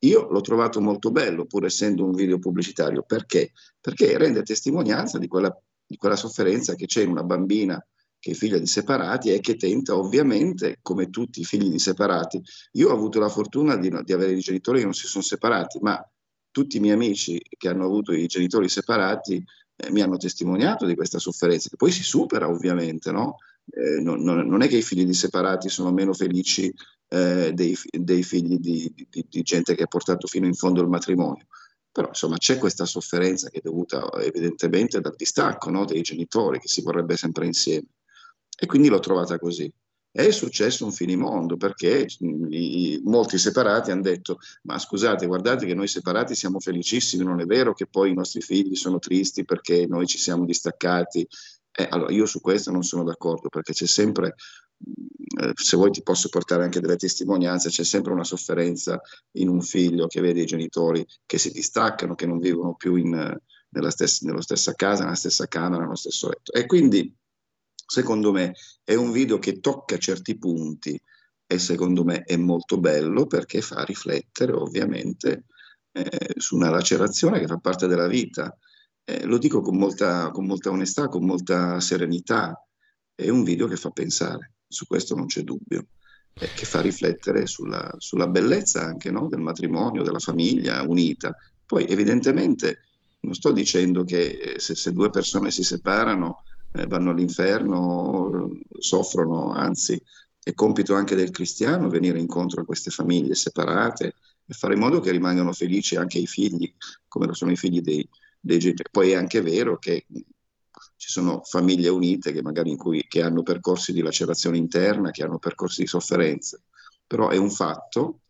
[0.00, 3.02] Io l'ho trovato molto bello, pur essendo un video pubblicitario.
[3.02, 3.52] Perché?
[3.80, 7.84] Perché rende testimonianza di quella di quella sofferenza che c'è in una bambina
[8.18, 12.42] che è figlia di separati e che tenta ovviamente, come tutti i figli di separati,
[12.72, 15.78] io ho avuto la fortuna di, di avere dei genitori che non si sono separati,
[15.80, 16.02] ma
[16.50, 19.44] tutti i miei amici che hanno avuto i genitori separati
[19.76, 23.36] eh, mi hanno testimoniato di questa sofferenza, che poi si supera ovviamente, no?
[23.68, 26.72] Eh, non, non, è che i figli di separati sono meno felici
[27.08, 30.88] eh, dei, dei, figli di, di, di, gente che ha portato fino in fondo il
[30.88, 31.46] matrimonio.
[31.96, 36.68] Però insomma c'è questa sofferenza che è dovuta evidentemente dal distacco no, dei genitori, che
[36.68, 37.86] si vorrebbe sempre insieme.
[38.54, 39.72] E quindi l'ho trovata così.
[40.10, 42.06] È successo un finimondo perché
[42.50, 47.46] i, molti separati hanno detto ma scusate guardate che noi separati siamo felicissimi, non è
[47.46, 51.26] vero che poi i nostri figli sono tristi perché noi ci siamo distaccati.
[51.78, 54.34] Eh, allora io su questo non sono d'accordo perché c'è sempre
[54.78, 59.00] eh, se vuoi ti posso portare anche delle testimonianze, c'è sempre una sofferenza
[59.32, 63.10] in un figlio che vede i genitori che si distaccano, che non vivono più in,
[63.68, 66.52] nella, stessa, nella stessa casa, nella stessa camera, nello stesso letto.
[66.52, 67.12] E quindi,
[67.86, 71.00] secondo me, è un video che tocca certi punti
[71.46, 75.44] e secondo me è molto bello perché fa riflettere ovviamente
[75.92, 78.56] eh, su una lacerazione che fa parte della vita.
[79.08, 82.60] Eh, lo dico con molta, con molta onestà, con molta serenità.
[83.14, 85.86] È un video che fa pensare su questo non c'è dubbio,
[86.32, 89.28] che fa riflettere sulla, sulla bellezza anche no?
[89.28, 91.36] del matrimonio, della famiglia unita.
[91.64, 92.80] Poi evidentemente
[93.20, 96.42] non sto dicendo che eh, se, se due persone si separano
[96.72, 100.02] eh, vanno all'inferno, soffrono, anzi
[100.42, 104.14] è compito anche del cristiano venire incontro a queste famiglie separate
[104.44, 106.72] e fare in modo che rimangano felici anche i figli,
[107.08, 108.08] come lo sono i figli dei.
[108.90, 110.06] Poi è anche vero che
[110.96, 115.38] ci sono famiglie unite che magari cui, che hanno percorsi di lacerazione interna, che hanno
[115.38, 116.62] percorsi di sofferenze,
[117.06, 118.20] però è un fatto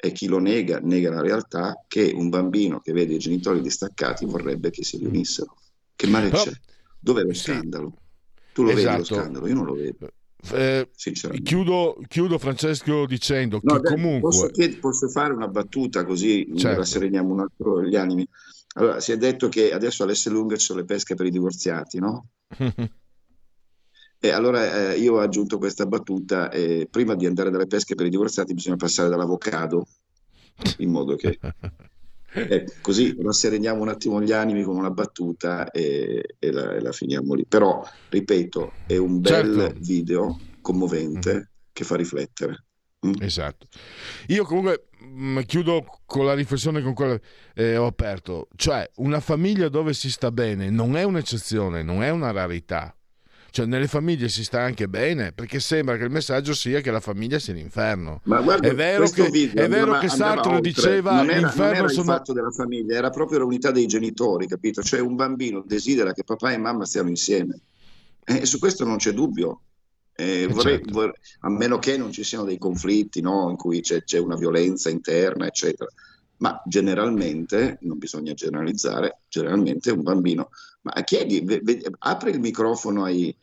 [0.00, 4.24] e chi lo nega nega la realtà che un bambino che vede i genitori distaccati
[4.26, 5.56] vorrebbe che si riunissero.
[5.96, 6.52] Che male però, c'è?
[7.00, 7.52] Dov'è lo sì.
[7.52, 7.94] scandalo?
[8.52, 8.84] Tu lo esatto.
[8.84, 9.20] vedi lo esatto.
[9.20, 9.46] scandalo?
[9.48, 10.08] Io non lo vedo.
[10.52, 10.88] Eh,
[11.42, 16.78] chiudo, chiudo, Francesco dicendo no, che dai, comunque posso, posso, fare una battuta così certo.
[16.78, 18.28] rassereniamo un altro gli animi
[18.78, 21.98] allora, si è detto che adesso all'S lunga ci sono le pesche per i divorziati,
[21.98, 22.28] no?
[24.20, 28.06] e allora eh, io ho aggiunto questa battuta, eh, prima di andare dalle pesche per
[28.06, 29.86] i divorziati bisogna passare dall'avocado,
[30.78, 31.38] in modo che...
[32.30, 36.92] Ecco, così rassereniamo un attimo gli animi con una battuta e, e, la, e la,
[36.92, 37.46] finiamo lì.
[37.46, 39.78] Però, ripeto, è un bel certo.
[39.80, 41.42] video commovente mm.
[41.72, 42.64] che fa riflettere.
[43.06, 43.12] Mm.
[43.20, 43.66] Esatto.
[44.28, 47.18] Io comunque mh, mm, chiudo con la riflessione con quella
[47.54, 52.10] eh, ho aperto, cioè una famiglia dove si sta bene non è un'eccezione, non è
[52.10, 52.92] una rarità.
[53.50, 57.00] Cioè, nelle famiglie si sta anche bene, perché sembra che il messaggio sia che la
[57.00, 58.20] famiglia sia l'inferno.
[58.24, 60.70] Ma guarda, è vero che, video è vero che Sartre oltre.
[60.70, 62.00] diceva non era, l'inferno non era sono...
[62.02, 64.82] il fatto della famiglia, era proprio l'unità dei genitori, capito?
[64.82, 67.58] Cioè un bambino desidera che papà e mamma stiano insieme.
[68.24, 69.62] E su questo non c'è dubbio.
[70.20, 70.92] Eh, eh, vorrei, certo.
[70.92, 73.50] vorrei, a meno che non ci siano dei conflitti no?
[73.50, 75.88] in cui c'è, c'è, una violenza interna, eccetera.
[76.38, 80.50] Ma generalmente, non bisogna generalizzare, generalmente un bambino,
[80.82, 83.36] ma chiedi, v- v- apri il microfono ai,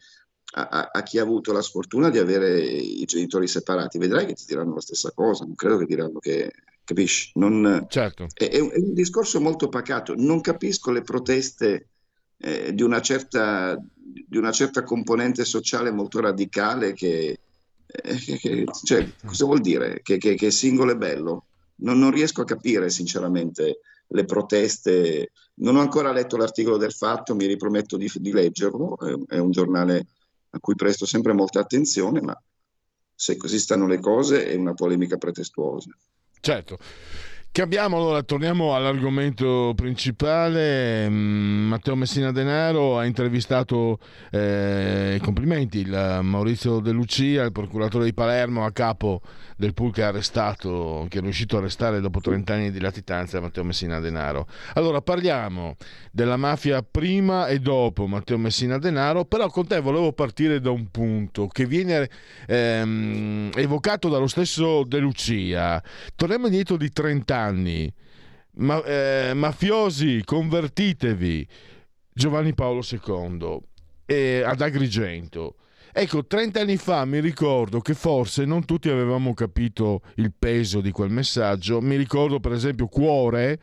[0.55, 4.45] a, a, chi ha avuto la sfortuna di avere i genitori separati, vedrai che ti
[4.45, 6.51] diranno la stessa cosa, non credo che diranno che,
[6.85, 7.31] capisci?
[7.35, 8.27] Non, certo.
[8.33, 11.89] è, è, un, è un discorso molto pacato, non capisco le proteste
[12.37, 17.39] eh, di, una certa, di, una certa, componente sociale molto radicale che,
[17.85, 20.01] eh, che cioè, cosa vuol dire?
[20.03, 21.45] Che, che, che singolo è bello?
[21.77, 25.31] Non, non, riesco a capire sinceramente le proteste.
[25.55, 29.51] Non ho ancora letto l'articolo del fatto, mi riprometto di, di leggerlo, è, è un
[29.51, 30.07] giornale
[30.51, 32.39] a cui presto sempre molta attenzione, ma
[33.13, 35.89] se così stanno le cose è una polemica pretestuosa.
[36.39, 36.77] Certo.
[37.55, 41.09] Cambiamo allora, torniamo all'argomento principale.
[41.09, 43.97] Mm, Matteo Messina Denaro ha intervistato,
[44.29, 49.21] eh, complimenti, il Maurizio De Lucia, il procuratore di Palermo, a capo
[49.55, 53.39] del pool che ha arrestato, che è riuscito a arrestare dopo 30 anni di latitanza
[53.39, 54.47] Matteo Messina Denaro.
[54.73, 55.75] Allora parliamo
[56.11, 60.89] della mafia prima e dopo Matteo Messina Denaro, però con te volevo partire da un
[60.91, 62.09] punto che viene
[62.47, 65.81] ehm, evocato dallo stesso De Lucia.
[66.15, 67.93] Torniamo indietro di 30 anni.
[68.57, 71.47] Ma, eh, mafiosi, convertitevi.
[72.13, 73.59] Giovanni Paolo II
[74.05, 75.55] eh, ad Agrigento
[75.97, 80.91] Ecco, 30 anni fa mi ricordo che forse non tutti avevamo capito il peso di
[80.91, 81.79] quel messaggio.
[81.79, 83.61] Mi ricordo per esempio Cuore,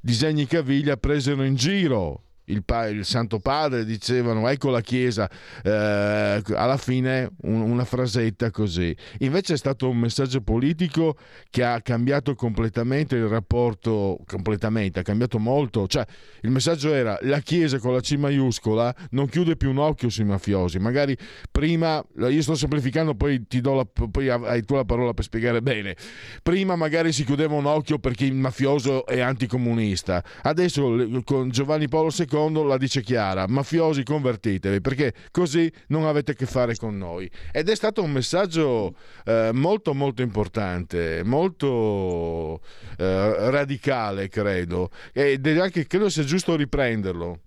[0.00, 2.22] disegni Caviglia presero in giro
[2.52, 5.28] il, pa- il, Santo Padre dicevano ecco la Chiesa,
[5.62, 8.94] eh, alla fine un- una frasetta così.
[9.18, 11.16] Invece è stato un messaggio politico
[11.50, 15.86] che ha cambiato completamente il rapporto, completamente, ha cambiato molto.
[15.86, 16.04] Cioè,
[16.42, 20.24] il messaggio era la Chiesa con la C maiuscola non chiude più un occhio sui
[20.24, 20.78] mafiosi.
[20.78, 21.16] Magari
[21.50, 25.62] prima, io sto semplificando, poi ti do la, poi hai tu la parola per spiegare
[25.62, 25.96] bene.
[26.42, 30.22] Prima magari si chiudeva un occhio perché il mafioso è anticomunista.
[30.42, 36.32] Adesso con Giovanni Paolo II secondo la dice chiara, mafiosi convertitevi perché così non avete
[36.32, 37.30] a che fare con noi.
[37.52, 42.60] Ed è stato un messaggio eh, molto molto importante, molto
[42.98, 47.38] eh, radicale credo, ed è anche credo sia giusto riprenderlo.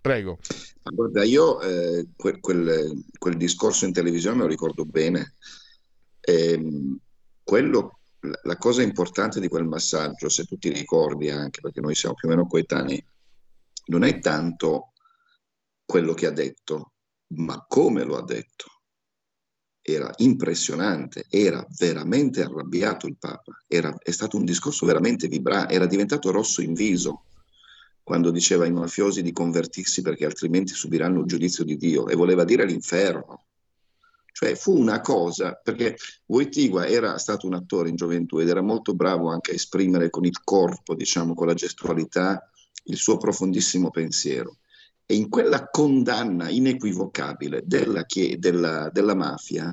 [0.00, 0.38] Prego.
[0.82, 5.34] Guarda, io eh, quel, quel, quel, discorso in televisione me lo ricordo bene.
[6.20, 6.98] Ehm,
[7.44, 7.98] quello,
[8.42, 12.28] la cosa importante di quel massaggio, se tu ti ricordi anche, perché noi siamo più
[12.28, 13.04] o meno coetanei,
[13.86, 14.92] non è tanto
[15.84, 16.92] quello che ha detto,
[17.28, 18.70] ma come lo ha detto.
[19.80, 25.86] Era impressionante, era veramente arrabbiato il Papa, era, è stato un discorso veramente vibrante, era
[25.86, 27.26] diventato rosso in viso
[28.02, 32.44] quando diceva ai mafiosi di convertirsi perché altrimenti subiranno il giudizio di Dio e voleva
[32.44, 33.46] dire l'inferno.
[34.30, 38.94] Cioè fu una cosa, perché Wojtyła era stato un attore in gioventù ed era molto
[38.94, 42.48] bravo anche a esprimere con il corpo, diciamo, con la gestualità,
[42.86, 44.58] il suo profondissimo pensiero.
[45.06, 48.04] E in quella condanna inequivocabile della,
[48.38, 49.72] della, della mafia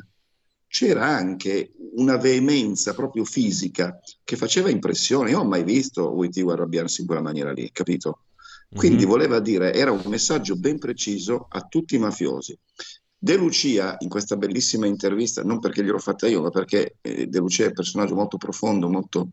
[0.67, 5.31] c'era anche una veemenza proprio fisica che faceva impressione.
[5.31, 8.21] Io ho mai visto Wojtyła arrabbiarsi in quella maniera lì, capito?
[8.73, 9.07] Quindi mm-hmm.
[9.07, 12.57] voleva dire, era un messaggio ben preciso a tutti i mafiosi.
[13.15, 17.39] De Lucia, in questa bellissima intervista, non perché gliel'ho fatta io, ma perché eh, De
[17.39, 19.29] Lucia è un personaggio molto profondo, molto,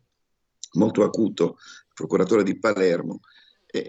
[0.75, 1.57] molto acuto,
[1.93, 3.21] procuratore di Palermo,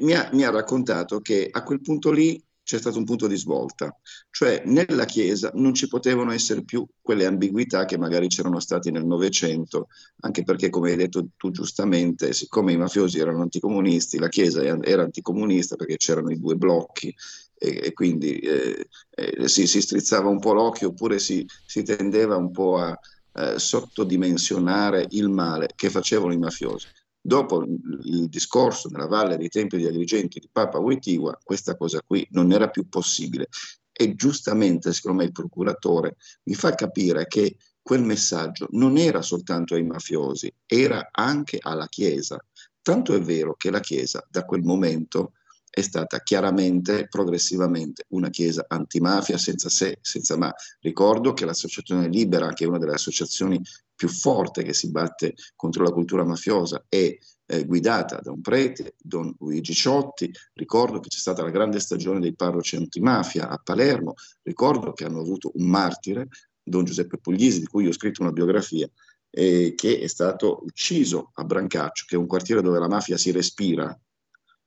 [0.02, 3.36] mi, ha, mi ha raccontato che a quel punto lì c'è stato un punto di
[3.36, 3.94] svolta,
[4.30, 9.06] cioè nella Chiesa non ci potevano essere più quelle ambiguità che magari c'erano state nel
[9.06, 9.88] Novecento,
[10.22, 15.02] anche perché come hai detto tu giustamente, siccome i mafiosi erano anticomunisti, la Chiesa era
[15.02, 17.14] anticomunista perché c'erano i due blocchi
[17.58, 22.38] e, e quindi eh, eh, si, si, strizzava un po' l'occhio oppure si, si tendeva
[22.38, 22.98] un po' a
[23.34, 26.88] eh, sottodimensionare il male che facevano i mafiosi.
[27.24, 32.28] Dopo il discorso nella valle dei tempi degli agrigenti di Papa Wojtyła, questa cosa qui
[32.32, 33.48] non era più possibile.
[33.92, 39.76] E giustamente, secondo me, il procuratore mi fa capire che quel messaggio non era soltanto
[39.76, 42.44] ai mafiosi, era anche alla Chiesa.
[42.82, 45.34] Tanto è vero che la Chiesa da quel momento
[45.72, 50.54] è stata chiaramente, progressivamente, una chiesa antimafia senza se, senza ma.
[50.82, 53.62] Ricordo che l'Associazione Libera, che è una delle associazioni
[54.02, 58.96] più forti che si batte contro la cultura mafiosa, è eh, guidata da un prete,
[58.98, 60.32] Don Luigi Ciotti.
[60.54, 64.16] Ricordo che c'è stata la grande stagione dei parroci antimafia a Palermo.
[64.42, 66.30] Ricordo che hanno avuto un martire,
[66.64, 68.90] Don Giuseppe Puglisi, di cui ho scritto una biografia,
[69.30, 73.30] eh, che è stato ucciso a Brancaccio, che è un quartiere dove la mafia si
[73.30, 73.96] respira,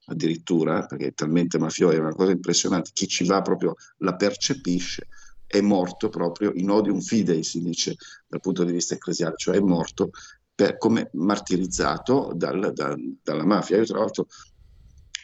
[0.06, 5.08] addirittura, perché è talmente mafioso, è una cosa impressionante, chi ci va proprio la percepisce,
[5.46, 9.60] è morto proprio in odium fidei, si dice dal punto di vista ecclesiale, cioè è
[9.60, 10.10] morto
[10.54, 13.76] per, come martirizzato dal, da, dalla mafia.
[13.76, 14.26] Io tra l'altro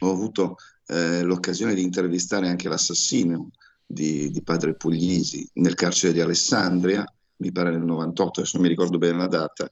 [0.00, 0.56] ho avuto
[0.86, 3.50] eh, l'occasione di intervistare anche l'assassino
[3.86, 7.04] di, di padre Puglisi nel carcere di Alessandria,
[7.36, 9.70] mi pare nel 98, adesso non mi ricordo bene la data,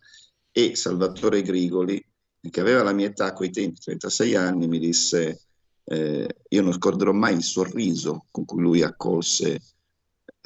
[0.51, 2.05] e Salvatore Grigoli,
[2.51, 5.42] che aveva la mia età a quei tempi, 36 anni, mi disse,
[5.84, 9.61] eh, io non scorderò mai il sorriso con cui lui accolse,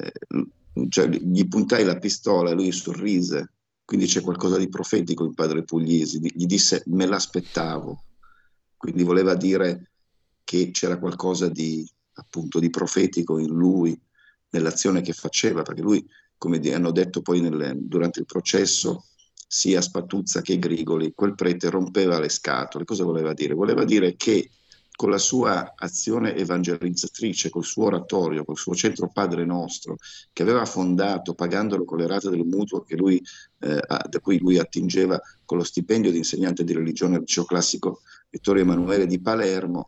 [0.03, 3.51] eh, cioè gli puntai la pistola e lui sorrise,
[3.85, 8.03] quindi c'è qualcosa di profetico in padre Puglisi, gli disse me l'aspettavo,
[8.77, 9.91] quindi voleva dire
[10.43, 13.99] che c'era qualcosa di appunto di profetico in lui,
[14.49, 16.05] nell'azione che faceva, perché lui,
[16.37, 19.05] come hanno detto poi nel, durante il processo,
[19.47, 22.85] sia Spatuzza che Grigoli, quel prete rompeva le scatole.
[22.85, 23.53] Cosa voleva dire?
[23.53, 24.49] Voleva dire che
[24.95, 29.97] con la sua azione evangelizzatrice, col suo oratorio, col suo centro Padre Nostro,
[30.31, 33.21] che aveva fondato pagandolo con le rate del mutuo lui,
[33.59, 38.01] eh, da cui lui attingeva con lo stipendio di insegnante di religione al liceo classico
[38.29, 39.85] Vittorio Emanuele di Palermo,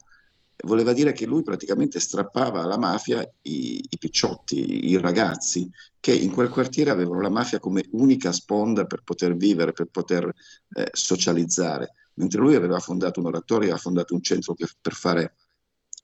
[0.63, 6.31] voleva dire che lui praticamente strappava alla mafia i, i, picciotti, i ragazzi, che in
[6.31, 10.25] quel quartiere avevano la mafia come unica sponda per poter vivere, per poter
[10.73, 15.35] eh, socializzare, mentre lui aveva fondato un oratorio, ha fondato un centro per, per fare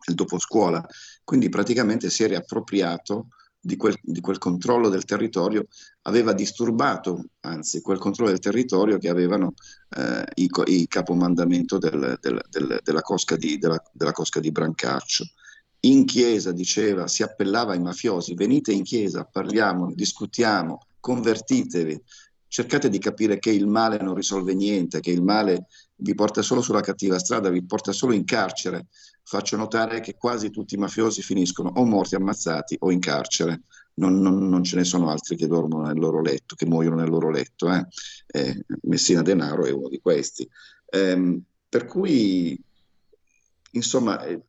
[0.07, 0.83] il doposcuola,
[1.23, 3.27] quindi praticamente si era appropriato
[3.63, 5.67] di quel, di quel, controllo del territorio
[6.03, 9.53] aveva disturbato, anzi, quel controllo del territorio che avevano
[9.95, 15.25] eh, i, i, capomandamento del, del, del, della, cosca di, della, della, cosca di, Brancaccio.
[15.81, 22.01] In chiesa diceva, si appellava ai mafiosi, venite in chiesa, parliamo, discutiamo, convertitevi,
[22.51, 26.61] cercate di capire che il male non risolve niente, che il male vi porta solo
[26.61, 28.87] sulla cattiva strada, vi porta solo in carcere.
[29.23, 33.61] Faccio notare che quasi tutti i mafiosi finiscono o morti ammazzati o in carcere.
[33.93, 37.09] Non, non, non ce ne sono altri che dormono nel loro letto, che muoiono nel
[37.09, 37.71] loro letto.
[37.71, 37.85] Eh?
[38.27, 40.45] Eh, Messina Denaro è uno di questi.
[40.87, 41.39] Eh,
[41.69, 42.61] per cui,
[43.71, 44.41] insomma, eh,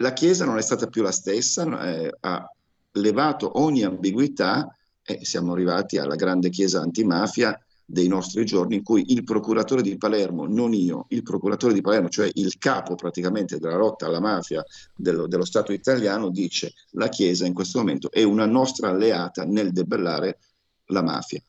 [0.00, 2.52] la Chiesa non è stata più la stessa, eh, ha
[2.92, 4.70] levato ogni ambiguità
[5.08, 9.96] e siamo arrivati alla grande Chiesa antimafia dei nostri giorni in cui il procuratore di
[9.96, 14.62] Palermo, non io, il procuratore di Palermo, cioè il capo praticamente della lotta alla mafia
[14.94, 19.72] dello, dello Stato italiano, dice la Chiesa in questo momento è una nostra alleata nel
[19.72, 20.40] debellare
[20.88, 21.40] la mafia.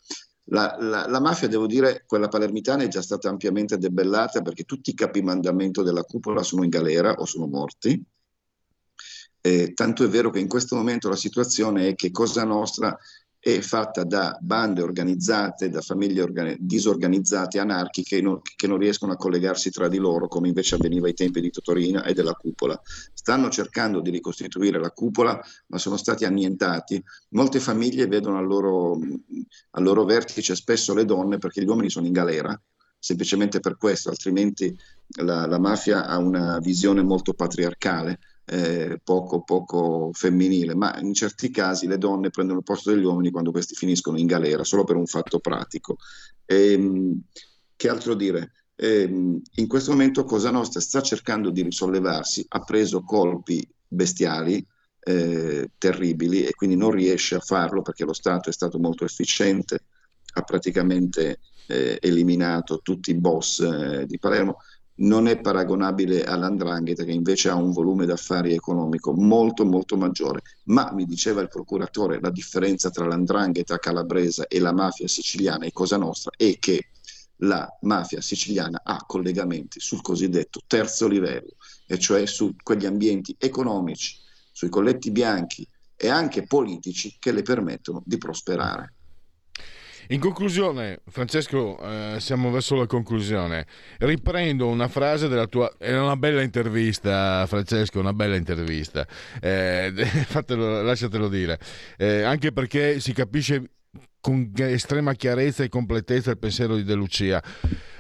[0.52, 4.92] La, la, la, mafia, devo dire, quella palermitana è già stata ampiamente debellata perché tutti
[4.92, 8.02] i capimandamento della cupola sono in galera o sono morti.
[9.42, 12.98] Eh, tanto è vero che in questo momento la situazione è che Cosa Nostra
[13.42, 19.16] è fatta da bande organizzate, da famiglie organi- disorganizzate, anarchiche, no, che non riescono a
[19.16, 22.80] collegarsi tra di loro, come invece avveniva ai tempi di Totorina e della cupola.
[23.14, 27.02] Stanno cercando di ricostituire la cupola, ma sono stati annientati.
[27.30, 29.00] Molte famiglie vedono al loro,
[29.72, 32.60] al loro vertice spesso le donne perché gli uomini sono in galera,
[33.00, 34.76] semplicemente per questo, altrimenti
[35.22, 38.20] la, la mafia ha una visione molto patriarcale
[38.52, 43.30] eh, poco, poco femminile, ma in certi casi le donne prendono il posto degli uomini
[43.30, 45.98] quando questi finiscono in galera, solo per un fatto pratico.
[46.46, 47.22] E, ehm,
[47.76, 48.52] che altro dire?
[48.76, 54.66] E, ehm, in questo momento Cosa Nostra sta cercando di risollevarsi, ha preso colpi bestiali,
[55.02, 59.84] eh, terribili e quindi non riesce a farlo perché lo Stato è stato molto efficiente,
[60.34, 64.58] ha praticamente eh, eliminato tutti i boss eh, di Palermo,
[65.00, 70.42] non è paragonabile all'andrangheta che invece ha un volume d'affari economico molto molto maggiore.
[70.66, 75.72] Ma mi diceva il procuratore, la differenza tra l'andrangheta calabrese e la mafia siciliana e
[75.72, 76.90] Cosa Nostra è che
[77.44, 81.56] la mafia siciliana ha collegamenti sul cosiddetto terzo livello,
[81.88, 84.18] e cioè su quegli ambienti economici,
[84.52, 88.96] sui colletti bianchi e anche politici che le permettono di prosperare.
[90.12, 93.68] In conclusione, Francesco, eh, siamo verso la conclusione.
[94.00, 95.72] Riprendo una frase della tua.
[95.78, 99.06] È una bella intervista, Francesco, una bella intervista.
[99.40, 99.94] Eh,
[100.26, 101.60] fatelo, lasciatelo dire.
[101.96, 103.74] Eh, anche perché si capisce
[104.20, 107.40] con estrema chiarezza e completezza il pensiero di De Lucia.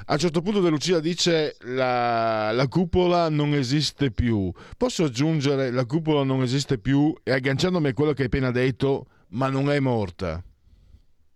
[0.05, 4.51] A un certo punto De Lucia dice la, la cupola non esiste più.
[4.75, 9.05] Posso aggiungere la cupola non esiste più e agganciandomi a quello che hai appena detto,
[9.27, 10.43] ma non è morta.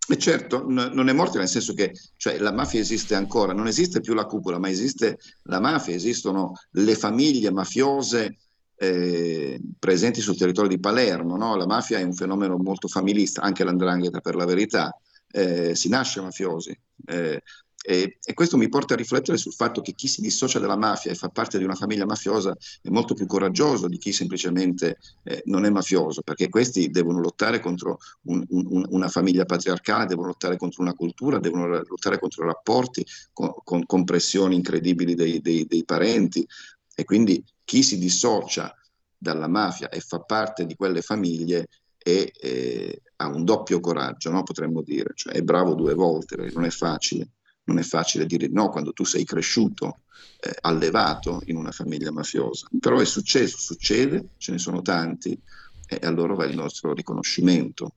[0.06, 3.66] E certo, n- non è morta nel senso che cioè, la mafia esiste ancora, non
[3.66, 8.36] esiste più la cupola, ma esiste la mafia, esistono le famiglie mafiose
[8.76, 11.36] eh, presenti sul territorio di Palermo.
[11.36, 11.56] No?
[11.56, 14.94] La mafia è un fenomeno molto familista, anche l'andrangheta per la verità.
[15.30, 17.42] Eh, si nasce mafiosi, eh,
[17.86, 21.10] e, e, questo mi porta a riflettere sul fatto che chi si dissocia dalla mafia
[21.10, 25.42] e fa parte di una famiglia mafiosa è molto più coraggioso di chi semplicemente eh,
[25.46, 30.56] non è mafioso, perché questi devono lottare contro un, un, una famiglia patriarcale, devono lottare
[30.56, 33.04] contro una cultura, devono lottare contro rapporti
[33.34, 36.48] con, con, con pressioni incredibili dei, dei, dei parenti.
[36.94, 38.74] E quindi chi si dissocia
[39.18, 41.68] dalla mafia e fa parte di quelle famiglie
[41.98, 44.42] e, eh, ha un doppio coraggio, no?
[44.42, 47.28] potremmo dire, cioè è bravo due volte, non è facile
[47.64, 50.00] non è facile dire no quando tu sei cresciuto,
[50.40, 52.68] eh, allevato in una famiglia mafiosa.
[52.78, 55.38] Però è successo, succede, ce ne sono tanti
[55.86, 57.94] e allora va il nostro riconoscimento.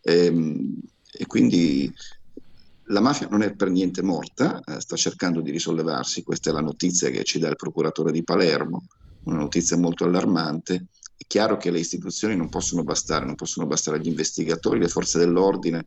[0.00, 0.80] E, ehm,
[1.18, 1.92] e quindi
[2.88, 6.60] la mafia non è per niente morta, eh, sta cercando di risollevarsi, questa è la
[6.60, 8.84] notizia che ci dà il procuratore di Palermo,
[9.24, 10.86] una notizia molto allarmante.
[11.16, 15.18] È chiaro che le istituzioni non possono bastare, non possono bastare gli investigatori, le forze
[15.18, 15.86] dell'ordine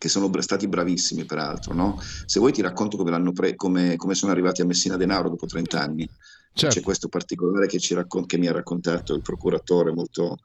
[0.00, 1.74] che sono stati bravissimi peraltro.
[1.74, 2.00] No?
[2.24, 5.78] Se vuoi ti racconto come, pre- come, come, sono arrivati a Messina Denaro dopo 30
[5.78, 6.08] anni.
[6.54, 6.74] Certo.
[6.74, 10.38] C'è questo particolare che, raccon- che, mi ha raccontato il procuratore molto,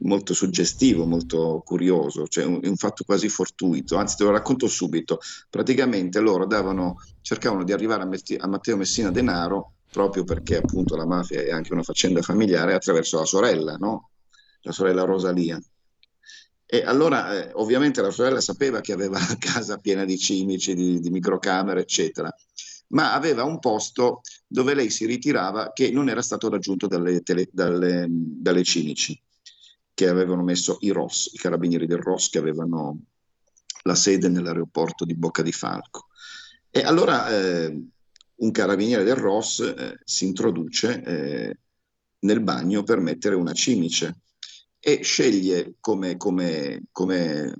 [0.00, 5.20] molto suggestivo, molto curioso, cioè un, un, fatto quasi fortuito, anzi te lo racconto subito.
[5.48, 10.96] Praticamente loro davano, cercavano di arrivare a, Metti- a Matteo Messina Denaro proprio perché appunto
[10.96, 14.10] la mafia è anche una faccenda familiare attraverso la sorella, no?
[14.62, 15.60] la sorella Rosalia.
[16.72, 21.00] E allora eh, ovviamente la sorella sapeva che aveva la casa piena di cimici, di,
[21.00, 22.32] di microcamere, eccetera,
[22.90, 27.48] ma aveva un posto dove lei si ritirava che non era stato raggiunto dalle, tele,
[27.50, 29.20] dalle, dalle cimici
[29.92, 33.00] che avevano messo i ROS, i carabinieri del ROS che avevano
[33.82, 36.06] la sede nell'aeroporto di Bocca di Falco.
[36.70, 37.84] E allora eh,
[38.36, 41.58] un carabiniere del ROS eh, si introduce eh,
[42.20, 44.20] nel bagno per mettere una cimice
[44.80, 47.54] e sceglie come, come, come,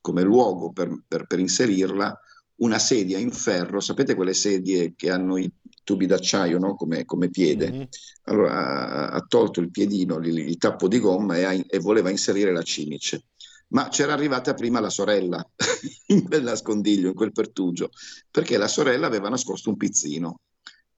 [0.00, 2.18] come luogo per, per, per, inserirla
[2.56, 5.50] una sedia in ferro, sapete quelle sedie che hanno i
[5.84, 6.74] tubi d'acciaio no?
[6.74, 7.70] come, piede?
[7.70, 7.82] Mm-hmm.
[8.24, 12.52] Allora ha, tolto il piedino, il, il tappo di gomma e, ha, e voleva inserire
[12.52, 13.24] la cimice
[13.70, 15.44] ma c'era arrivata prima la sorella
[16.08, 17.90] in quel nascondiglio, in quel pertugio,
[18.30, 20.40] perché la sorella aveva nascosto un pizzino.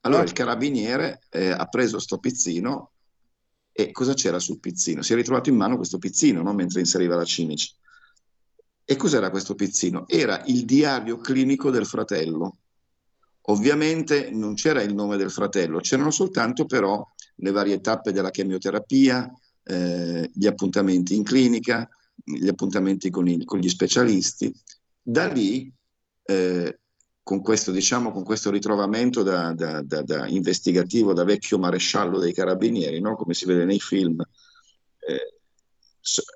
[0.01, 0.25] Allora ah.
[0.25, 2.92] il carabiniere eh, ha preso sto pizzino
[3.73, 5.03] E cosa c'era sul pizzino?
[5.03, 6.53] Si è ritrovato in mano questo pizzino, no?
[6.53, 7.75] mentre inseriva la cimice.
[8.85, 10.07] E cos'era questo pizzino?
[10.07, 12.59] Era il diario clinico del fratello.
[13.47, 17.05] Ovviamente non c'era il nome del fratello, c'erano soltanto però
[17.37, 19.29] le varie tappe della chemioterapia,
[19.65, 24.53] eh, gli appuntamenti in clinica, gli appuntamenti con, i, con gli specialisti.
[25.01, 25.73] Da lì,
[26.25, 26.79] eh,
[27.23, 32.33] con, questo, diciamo, con questo ritrovamento da, da, da, da, investigativo, da vecchio maresciallo dei
[32.33, 33.15] carabinieri, no?
[33.15, 34.21] come si vede nei film,
[34.99, 35.37] eh,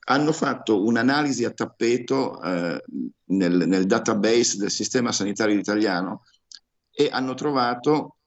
[0.07, 2.85] hanno fatto un'analisi a tappeto eh,
[3.25, 6.23] nel, nel, database del sistema sanitario italiano
[6.93, 8.19] e hanno trovato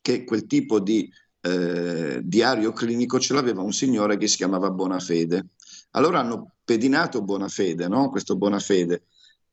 [0.00, 1.08] che quel tipo di
[1.40, 5.50] eh, diario clinico ce l'aveva un signore che si chiamava Bonafede.
[5.92, 8.10] Allora hanno pedinato Bonafede, no?
[8.10, 9.04] questo Bonafede,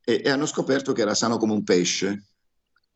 [0.03, 2.23] e, e hanno scoperto che era sano come un pesce.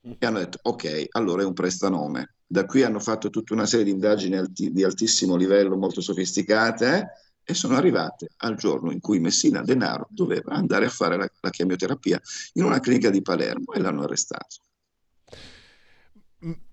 [0.05, 2.35] E hanno detto, ok, allora è un prestanome.
[2.45, 6.97] Da qui hanno fatto tutta una serie di indagini alti, di altissimo livello, molto sofisticate,
[6.97, 7.05] eh?
[7.45, 11.49] e sono arrivate al giorno in cui Messina Denaro doveva andare a fare la, la
[11.49, 12.21] chemioterapia
[12.53, 14.61] in una clinica di Palermo e l'hanno arrestato.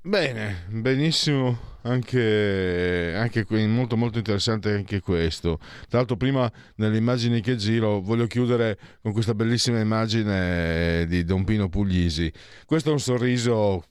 [0.02, 5.58] Bene, benissimo, anche, anche qui, molto molto interessante anche questo.
[5.88, 11.44] Tra l'altro prima nelle immagini che giro voglio chiudere con questa bellissima immagine di Don
[11.44, 12.32] Pino Puglisi.
[12.66, 13.84] Questo è un sorriso,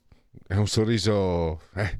[0.46, 1.62] è un sorriso...
[1.72, 1.96] Eh,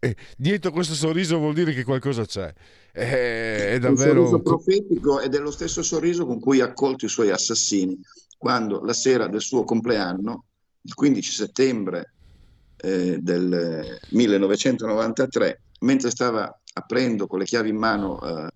[0.00, 2.52] eh, dietro questo sorriso vuol dire che qualcosa c'è.
[2.92, 4.22] Eh, è davvero...
[4.22, 7.96] Un sorriso profetico ed è lo stesso sorriso con cui ha accolto i suoi assassini
[8.36, 10.46] quando la sera del suo compleanno,
[10.82, 12.13] il 15 settembre
[12.84, 18.48] eh, del 1993, mentre stava aprendo con le chiavi in mano eh,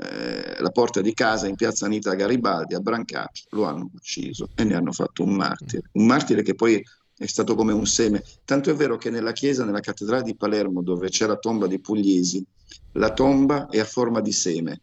[0.00, 4.64] eh, la porta di casa in piazza Anita Garibaldi a Brancaccio, lo hanno ucciso e
[4.64, 5.88] ne hanno fatto un martire.
[5.92, 6.84] Un martire che poi
[7.16, 8.22] è stato come un seme.
[8.44, 11.80] Tanto è vero che nella chiesa, nella cattedrale di Palermo, dove c'è la tomba di
[11.80, 12.44] Pugliesi,
[12.92, 14.82] la tomba è a forma di seme,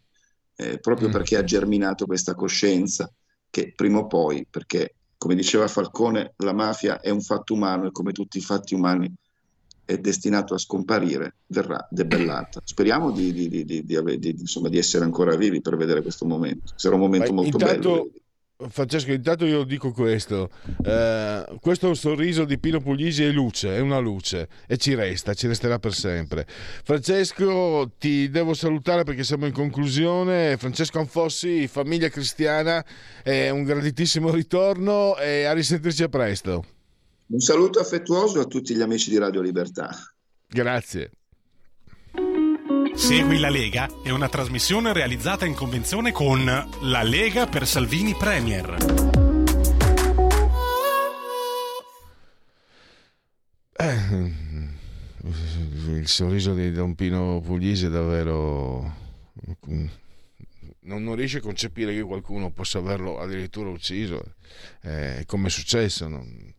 [0.56, 1.12] eh, proprio mm.
[1.12, 3.12] perché ha germinato questa coscienza
[3.50, 7.92] che prima o poi, perché come diceva Falcone, la mafia è un fatto umano e
[7.92, 9.12] come tutti i fatti umani
[9.84, 12.62] è destinato a scomparire, verrà debellata.
[12.64, 16.74] Speriamo di, di, di, insomma, di essere ancora vivi per vedere questo momento.
[16.76, 17.90] Sarà un momento Ma molto intanto...
[17.90, 18.10] bello.
[18.70, 20.50] Francesco, intanto io dico questo,
[20.86, 24.96] eh, questo è un sorriso di Pino Puglisi è luce, è una luce e ci
[24.96, 26.48] resta, ci resterà per sempre.
[26.48, 30.56] Francesco, ti devo salutare perché siamo in conclusione.
[30.56, 32.84] Francesco Anfossi, famiglia cristiana,
[33.22, 36.66] è un graditissimo ritorno e a risentirci a presto.
[37.28, 39.90] Un saluto affettuoso a tutti gli amici di Radio Libertà.
[40.48, 41.12] Grazie.
[42.96, 48.78] Segui la Lega è una trasmissione realizzata in convenzione con La Lega per Salvini Premier.
[53.78, 54.34] Eh,
[55.88, 59.04] il sorriso di Don Pino Puglisi è davvero...
[59.68, 64.36] Non, non, riesce a concepire che qualcuno possa averlo addirittura ucciso.
[64.82, 66.08] Eh, come è successo?
[66.08, 66.54] Non,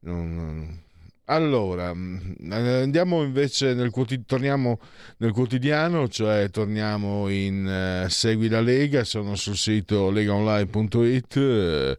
[0.00, 0.82] non,
[1.26, 3.90] allora, mm, andiamo invece nel
[4.26, 4.78] torniamo
[5.18, 11.96] nel quotidiano, cioè torniamo in uh, Segui la Lega, sono sul sito legaonline.it, uh,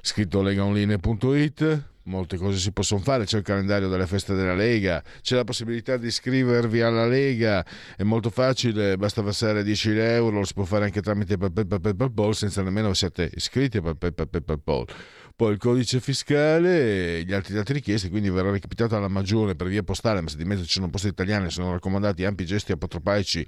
[0.00, 5.36] scritto legaonline.it, molte cose si possono fare, c'è il calendario delle feste della Lega, c'è
[5.36, 7.64] la possibilità di iscrivervi alla Lega,
[7.96, 12.60] è molto facile, basta versare 10 euro, lo si può fare anche tramite PayPal senza
[12.62, 14.58] nemmeno essere iscritti a PayPal
[15.36, 19.66] poi il codice fiscale e gli altri dati richiesti, quindi verrà recapitato alla maggiore per
[19.66, 23.46] via postale, ma se di mezzo ci sono poste italiane sono raccomandati ampi gesti apotropaici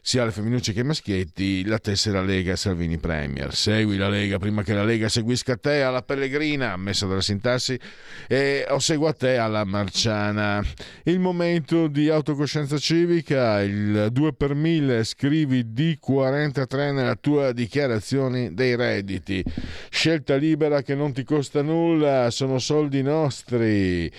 [0.00, 3.54] sia alle femminucce che ai maschietti, la tessera Lega Salvini Premier.
[3.54, 7.78] Segui la Lega prima che la Lega seguisca te alla Pellegrina, ammessa dalla sintassi,
[8.26, 10.64] e o segua te alla Marciana.
[11.04, 18.76] Il momento di autocoscienza civica, il 2 per 1000, scrivi D43 nella tua dichiarazione dei
[18.76, 19.44] redditi.
[19.90, 24.10] Scelta libera che non ti costa nulla, sono soldi nostri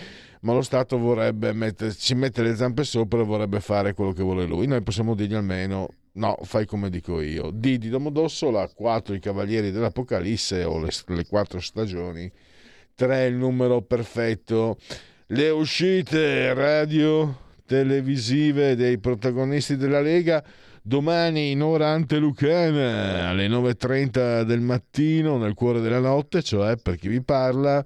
[0.41, 4.45] ma lo Stato vorrebbe metterci mette le zampe sopra e vorrebbe fare quello che vuole
[4.45, 4.67] lui.
[4.67, 7.49] Noi possiamo dirgli almeno no, fai come dico io.
[7.51, 12.31] D di Domodossola, 4 i Cavalieri dell'Apocalisse o le, le quattro stagioni,
[12.93, 14.77] 3 il numero perfetto,
[15.27, 20.43] le uscite radio televisive dei protagonisti della Lega
[20.89, 27.07] domani in ora antelucana alle 9.30 del mattino nel cuore della notte, cioè per chi
[27.07, 27.85] vi parla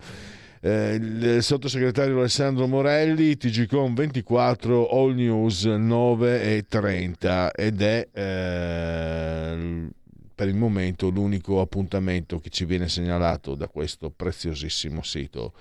[0.62, 9.90] eh, il sottosegretario Alessandro Morelli, TGCOM 24, All News 9 e 30 ed è eh,
[10.34, 15.52] per il momento l'unico appuntamento che ci viene segnalato da questo preziosissimo sito.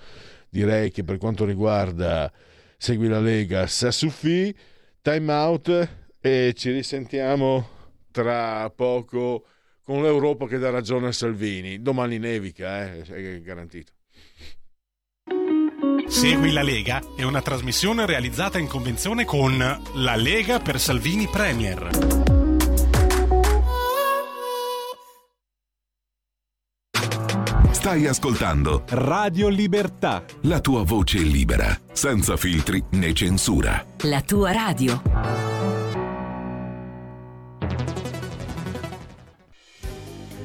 [0.47, 2.31] Direi che per quanto riguarda
[2.77, 4.55] Segui la Lega, Sassufi,
[5.01, 7.67] Time Out e ci risentiamo
[8.09, 9.43] tra poco
[9.83, 11.81] con l'Europa che dà ragione a Salvini.
[11.81, 13.91] Domani nevica, eh, è garantito.
[16.07, 19.57] Segui la Lega è una trasmissione realizzata in convenzione con
[19.95, 21.89] La Lega per Salvini Premier.
[27.71, 30.23] Stai ascoltando Radio Libertà.
[30.43, 33.85] la tua voce libera, senza filtri né censura.
[34.03, 35.52] La tua radio.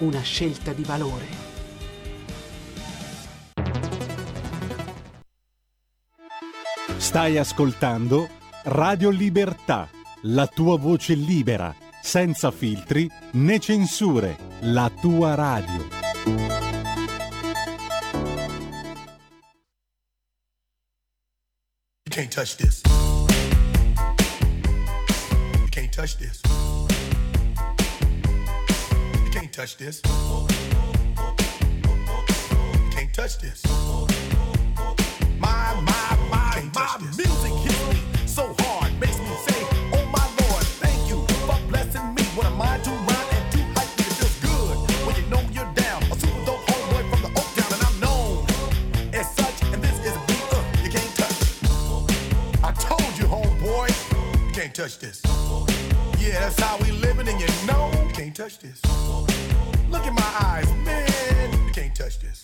[0.00, 1.48] una scelta di valore.
[6.96, 8.28] Stai ascoltando
[8.64, 9.88] Radio Libertà,
[10.22, 15.88] la tua voce libera, senza filtri né censure, la tua radio.
[22.04, 22.82] You can't touch this.
[25.54, 26.40] You can't touch this.
[29.60, 30.00] Touch this.
[32.92, 33.62] Can't touch this.
[35.38, 39.60] My, my, my, my music hits me so hard, makes me say,
[39.92, 42.22] Oh my Lord, thank you for blessing me.
[42.36, 43.98] What am I to rhyme and to hype?
[43.98, 46.04] It feels good when you know you're down.
[46.04, 48.46] A super dope homeboy from the Oak Town, and I'm known
[49.12, 49.62] as such.
[49.74, 51.38] And this is a beat uh, you can't touch.
[52.64, 53.88] I told you, homeboy,
[54.46, 55.20] you can't touch this.
[56.18, 57.99] Yeah, that's how we living, and you know can't
[58.40, 58.80] touch this.
[59.90, 62.40] Look in my eyes, man, you can't touch this.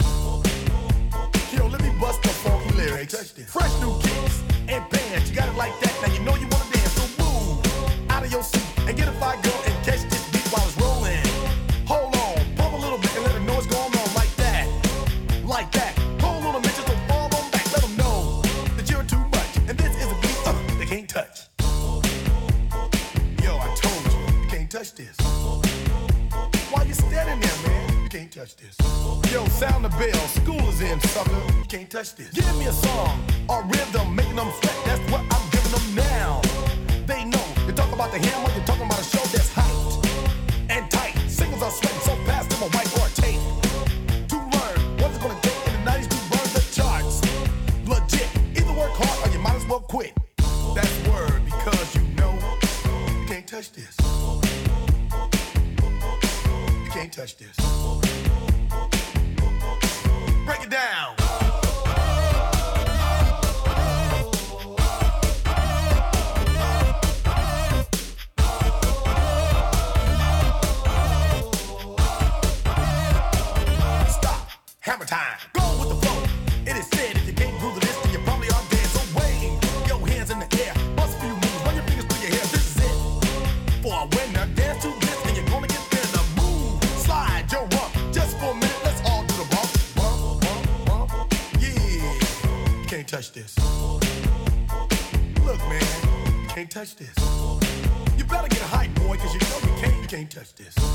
[1.57, 3.33] Yo, let me bust the funky lyrics.
[3.47, 5.99] Fresh new kicks and bands, you got it like that.
[6.03, 6.49] Now you know you
[28.47, 29.33] touch this.
[29.33, 30.29] Yo, sound the bell.
[30.29, 31.41] School is in, sucker.
[31.69, 32.31] Can't touch this.
[32.31, 34.77] Give me a song or rhythm, making them sweat.
[34.85, 36.41] That's what I'm giving them now.
[37.07, 37.45] They know.
[37.67, 40.07] You talk about the hammer, you're talking about a show that's hyped
[40.71, 41.17] and tight.
[41.29, 43.16] Singles are sweating so fast, them a whiteboard tape.
[96.87, 98.17] Touch this.
[98.17, 100.86] You better get a hype, boy, cause you know you can't, you can't touch this.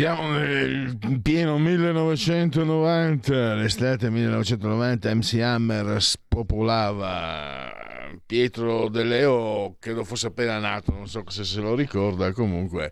[0.00, 7.70] Siamo nel pieno 1990, l'estate 1990, MC Hammer spopolava.
[8.24, 12.90] Pietro De Leo credo fosse appena nato, non so se se lo ricorda, comunque.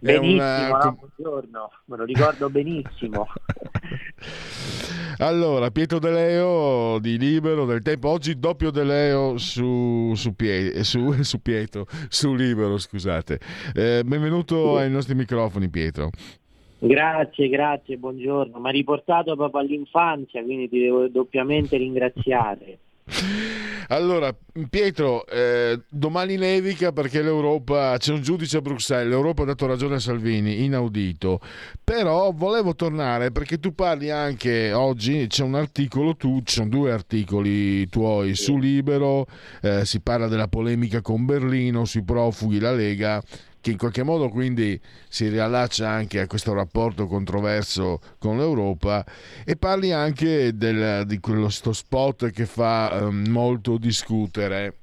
[0.00, 0.98] Benissimo, una- no?
[1.16, 3.26] buongiorno, me lo ricordo benissimo.
[5.18, 10.72] Allora, Pietro De Leo di Libero del Tempo, oggi doppio De Leo su, su, Pie-
[10.72, 13.38] eh, su, su Pietro, su Libero, scusate.
[13.74, 16.08] Eh, benvenuto ai nostri microfoni, Pietro.
[16.78, 18.58] Grazie, grazie, buongiorno.
[18.58, 22.78] Mi ha riportato proprio all'infanzia, quindi ti devo doppiamente ringraziare.
[23.88, 24.32] Allora,
[24.68, 29.96] Pietro, eh, domani nevica perché l'Europa, c'è un giudice a Bruxelles, l'Europa ha dato ragione
[29.96, 31.40] a Salvini, inaudito,
[31.82, 36.92] però volevo tornare perché tu parli anche oggi, c'è un articolo, tu, ci sono due
[36.92, 39.26] articoli tuoi su Libero,
[39.60, 43.20] eh, si parla della polemica con Berlino, sui profughi, la Lega,
[43.60, 49.04] che in qualche modo quindi si riallaccia anche a questo rapporto controverso con l'Europa
[49.44, 54.76] e parli anche del- di quello sto spot che fa ehm, molto discutere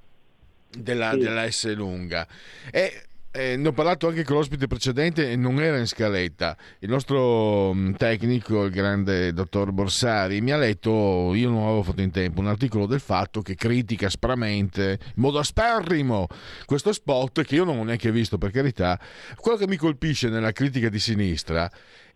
[0.69, 1.17] della, Sì.
[1.19, 2.27] della S lunga
[2.71, 3.01] e
[3.31, 6.57] eh, ne ho parlato anche con l'ospite precedente e non era in scaletta.
[6.79, 12.01] Il nostro mh, tecnico, il grande dottor Borsari, mi ha letto, io non avevo fatto
[12.01, 16.27] in tempo, un articolo del fatto che critica aspramente, in modo asperrimo,
[16.65, 18.99] questo spot che io non ho neanche visto per carità.
[19.35, 21.69] Quello che mi colpisce nella critica di sinistra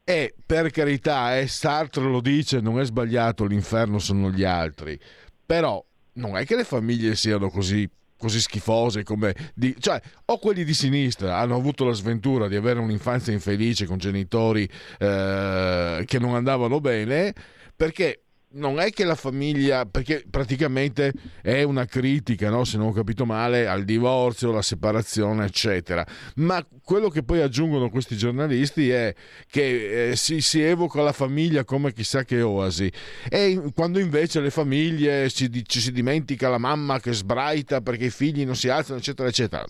[0.03, 4.99] è, per carità, eh, Sartre lo dice, non è sbagliato, l'inferno sono gli altri,
[5.45, 5.83] però
[6.13, 7.89] non è che le famiglie siano così
[8.21, 12.79] così schifose come di, cioè o quelli di sinistra hanno avuto la sventura di avere
[12.79, 14.69] un'infanzia infelice con genitori
[14.99, 17.33] eh, che non andavano bene
[17.75, 22.63] perché non è che la famiglia, perché praticamente è una critica, no?
[22.63, 26.05] se non ho capito male, al divorzio, alla separazione, eccetera.
[26.35, 29.13] Ma quello che poi aggiungono questi giornalisti è
[29.47, 32.91] che eh, si, si evoca la famiglia come chissà che oasi.
[33.29, 38.11] E quando invece le famiglie ci, ci si dimentica la mamma che sbraita perché i
[38.11, 39.65] figli non si alzano, eccetera, eccetera.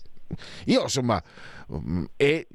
[0.66, 1.22] Io insomma,
[1.72, 2.46] mm, e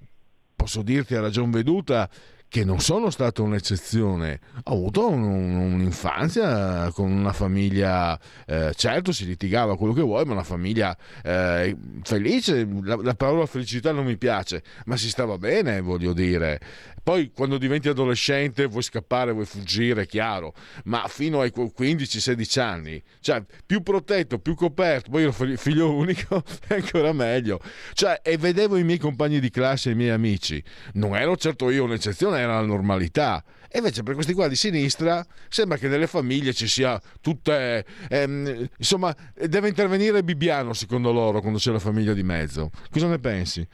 [0.56, 2.10] posso dirti a ragion veduta
[2.50, 4.40] che non sono stato un'eccezione.
[4.66, 10.34] Ho avuto un- un'infanzia con una famiglia, eh, certo si litigava quello che vuoi, ma
[10.34, 12.68] una famiglia eh, felice.
[12.84, 16.60] La, la parola felicità non mi piace, ma si stava bene, voglio dire.
[17.08, 20.54] Poi quando diventi adolescente vuoi scappare, vuoi fuggire, chiaro,
[20.86, 26.44] ma fino ai 15-16 anni, cioè più protetto, più coperto, poi ero fig- figlio unico,
[26.68, 27.62] è ancora meglio.
[27.94, 30.62] Cioè, e vedevo i miei compagni di classe, i miei amici,
[30.96, 33.44] non ero certo io un'eccezione, era la normalità.
[33.70, 37.86] E invece per questi qua di sinistra sembra che nelle famiglie ci sia tutte...
[38.10, 42.70] ehm, insomma, deve intervenire Bibbiano secondo loro quando c'è la famiglia di mezzo.
[42.90, 43.68] Cosa ne pensi?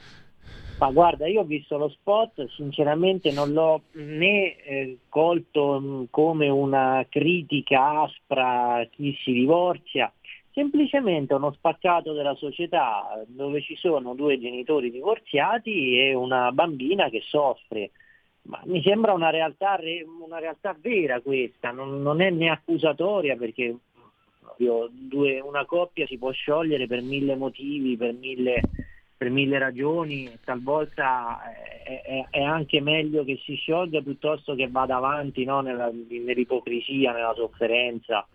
[0.78, 6.48] Ma guarda, io ho visto lo spot, sinceramente non l'ho né eh, colto mh, come
[6.48, 10.12] una critica aspra a chi si divorzia,
[10.52, 17.22] semplicemente uno spaccato della società dove ci sono due genitori divorziati e una bambina che
[17.24, 17.92] soffre.
[18.46, 23.36] Ma mi sembra una realtà, re- una realtà vera questa, non, non è né accusatoria
[23.36, 23.74] perché
[24.90, 28.60] due- una coppia si può sciogliere per mille motivi, per mille,
[29.16, 31.40] per mille ragioni, talvolta
[31.84, 35.60] è, è- è anche meglio che si sciolga piuttosto che vada avanti no?
[35.60, 38.26] Nella- nell'ipocrisia, nella sofferenza.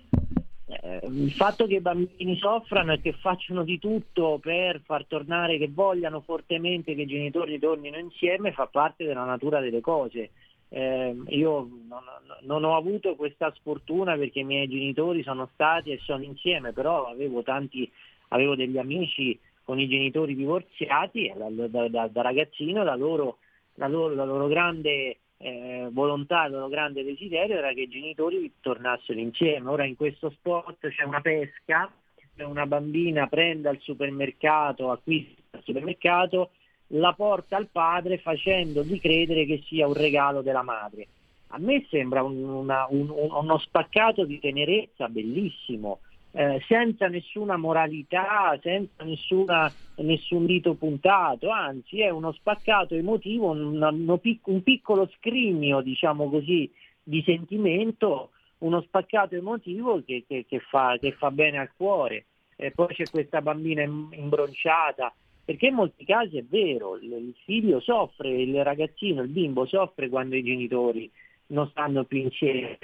[0.70, 5.58] Eh, il fatto che i bambini soffrano e che facciano di tutto per far tornare,
[5.58, 10.30] che vogliano fortemente che i genitori tornino insieme, fa parte della natura delle cose.
[10.70, 12.04] Eh, io non,
[12.42, 17.08] non ho avuto questa sfortuna perché i miei genitori sono stati e sono insieme, però
[17.08, 17.90] avevo tanti,
[18.28, 23.38] avevo degli amici con i genitori divorziati da, da- da- da ragazzino la loro,
[23.76, 28.52] la loro- la loro grande eh, volontà, il loro grande desiderio era che i genitori
[28.60, 29.70] tornassero insieme.
[29.70, 31.92] Ora in questo spot c'è una pesca,
[32.38, 36.52] una bambina prende al supermercato, acquista al supermercato,
[36.94, 41.08] la porta al padre facendogli credere che sia un regalo della madre.
[41.50, 46.00] A me sembra un- un- uno spaccato di tenerezza bellissimo,
[46.32, 53.82] eh, senza nessuna moralità, senza nessuna- nessun dito puntato, anzi è uno spaccato emotivo, un,
[53.82, 56.72] uno un piccolo scrigno, diciamo così,
[57.04, 62.26] di sentimento, uno spaccato emotivo che, che- che fa, che fa bene al cuore.
[62.56, 65.14] E poi c'è questa bambina im- imbronciata,
[65.44, 70.36] perché in molti casi è vero, il figlio soffre, il ragazzino, il bimbo soffre quando
[70.36, 71.10] i genitori
[71.48, 72.78] non stanno più insieme.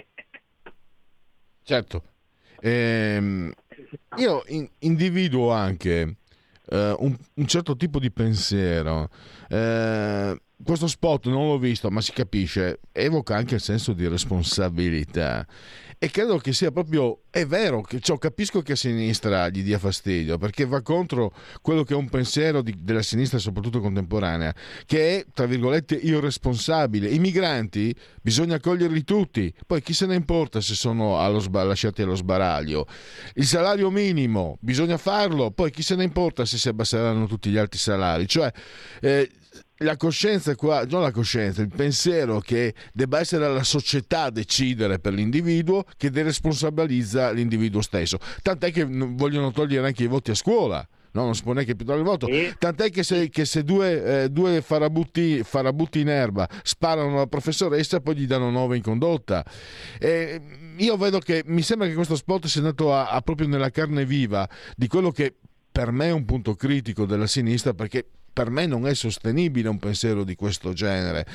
[1.61, 2.14] Certo.
[2.61, 3.51] Ehm,
[4.15, 6.15] io in- individuo anche
[6.67, 9.09] eh, un, un certo tipo di pensiero.
[9.49, 15.45] Eh, questo spot non l'ho visto, ma si capisce, evoca anche il senso di responsabilità.
[15.97, 19.79] E credo che sia proprio, è vero, che, cioè, capisco che a sinistra gli dia
[19.79, 24.53] fastidio, perché va contro quello che è un pensiero di, della sinistra, soprattutto contemporanea,
[24.85, 27.07] che è, tra virgolette, irresponsabile.
[27.07, 32.15] I migranti bisogna accoglierli tutti, poi chi se ne importa se sono allo, lasciati allo
[32.15, 32.87] sbaraglio.
[33.35, 37.57] Il salario minimo, bisogna farlo, poi chi se ne importa se si abbasseranno tutti gli
[37.57, 38.27] altri salari.
[38.27, 38.51] Cioè,
[38.99, 39.29] eh,
[39.77, 44.99] la coscienza qua, non la coscienza, il pensiero che debba essere la società a decidere
[44.99, 48.17] per l'individuo che deresponsabilizza l'individuo stesso.
[48.41, 50.87] Tant'è che vogliono togliere anche i voti a scuola.
[51.11, 52.27] No, non si può neanche più dare il voto.
[52.59, 58.01] Tant'è che se, che se due, eh, due farabutti, farabutti, in erba sparano alla professoressa,
[58.01, 59.45] poi gli danno 9 in condotta.
[59.97, 60.41] E
[60.75, 64.05] io vedo che mi sembra che questo spot sia andato a, a proprio nella carne
[64.05, 65.35] viva di quello che
[65.71, 69.79] per me è un punto critico della sinistra perché per me non è sostenibile un
[69.79, 71.25] pensiero di questo genere.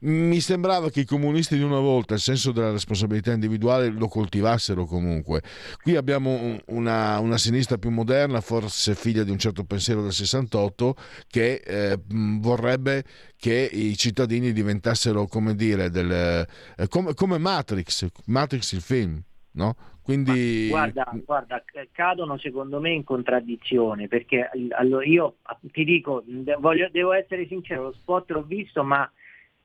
[0.00, 4.84] Mi sembrava che i comunisti di una volta il senso della responsabilità individuale lo coltivassero
[4.84, 5.40] comunque.
[5.82, 10.96] Qui abbiamo una, una sinistra più moderna, forse figlia di un certo pensiero del 68,
[11.28, 13.04] che eh, vorrebbe
[13.38, 16.46] che i cittadini diventassero, come dire, del,
[16.76, 19.18] eh, come, come Matrix, Matrix il film,
[19.52, 19.74] no?
[20.10, 20.66] Quindi...
[20.68, 25.36] Guarda, guarda, cadono secondo me in contraddizione perché allora, io
[25.70, 26.24] ti dico,
[26.58, 29.08] voglio, devo essere sincero, lo spot l'ho visto ma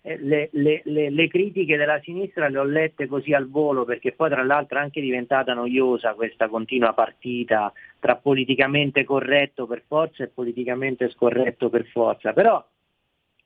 [0.02, 4.12] eh, le, le, le, le, critiche della sinistra le ho lette così al volo perché
[4.12, 10.24] poi tra l'altro è anche diventata noiosa questa continua partita tra politicamente corretto per forza
[10.24, 12.34] e politicamente scorretto per forza.
[12.34, 12.64] Però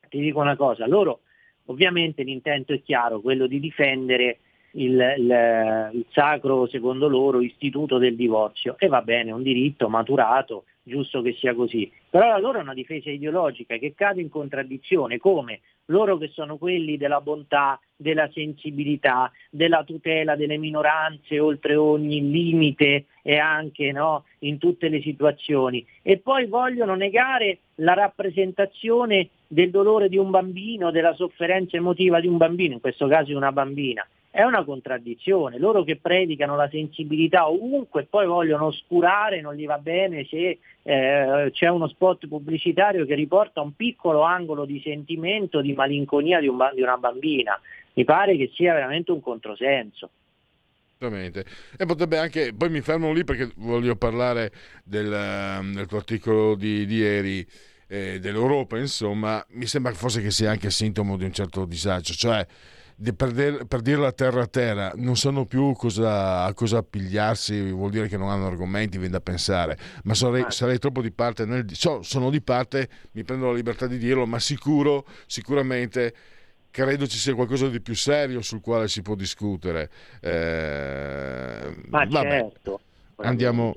[0.09, 1.21] ti dico una cosa, loro
[1.67, 4.39] ovviamente l'intento è chiaro, quello di difendere
[4.73, 8.75] il, il, il, sacro, secondo loro, istituto del divorzio.
[8.77, 11.91] E va bene, è un diritto maturato, giusto che sia così.
[12.09, 16.57] Però la loro è una difesa ideologica che cade in contraddizione, come loro che sono
[16.57, 24.25] quelli della bontà, della sensibilità, della tutela delle minoranze oltre ogni limite e anche no,
[24.39, 25.85] in tutte le situazioni.
[26.01, 32.27] E poi vogliono negare la rappresentazione del dolore di un bambino, della sofferenza emotiva di
[32.27, 35.57] un bambino, in questo caso di una bambina è una contraddizione.
[35.57, 41.49] Loro che predicano la sensibilità ovunque poi vogliono oscurare, non gli va bene se eh,
[41.51, 46.57] c'è uno spot pubblicitario che riporta un piccolo angolo di sentimento, di malinconia di, un,
[46.73, 47.59] di una bambina.
[47.93, 50.09] Mi pare che sia veramente un controsenso.
[50.97, 51.45] Esattamente.
[51.77, 54.51] E potrebbe anche, poi mi fermo lì perché voglio parlare
[54.83, 57.47] del, ehm, del tuo articolo di, di ieri.
[57.91, 62.45] Eh, dell'Europa, insomma, mi sembra forse che sia anche sintomo di un certo disagio, cioè
[63.15, 67.91] per, dir, per, dirla terra a terra, non sanno più cosa, a cosa appigliarsi, vuol
[67.91, 70.51] dire che non hanno argomenti, viene da pensare, ma sarei, ah.
[70.51, 74.25] sarei troppo di parte, nel, so, sono di parte, mi prendo la libertà di dirlo,
[74.25, 76.13] ma sicuro, sicuramente
[76.71, 79.89] credo ci sia qualcosa di più serio sul quale si può discutere.
[80.19, 82.79] Eh, ma vabbè, certo.
[83.17, 83.75] Andiamo,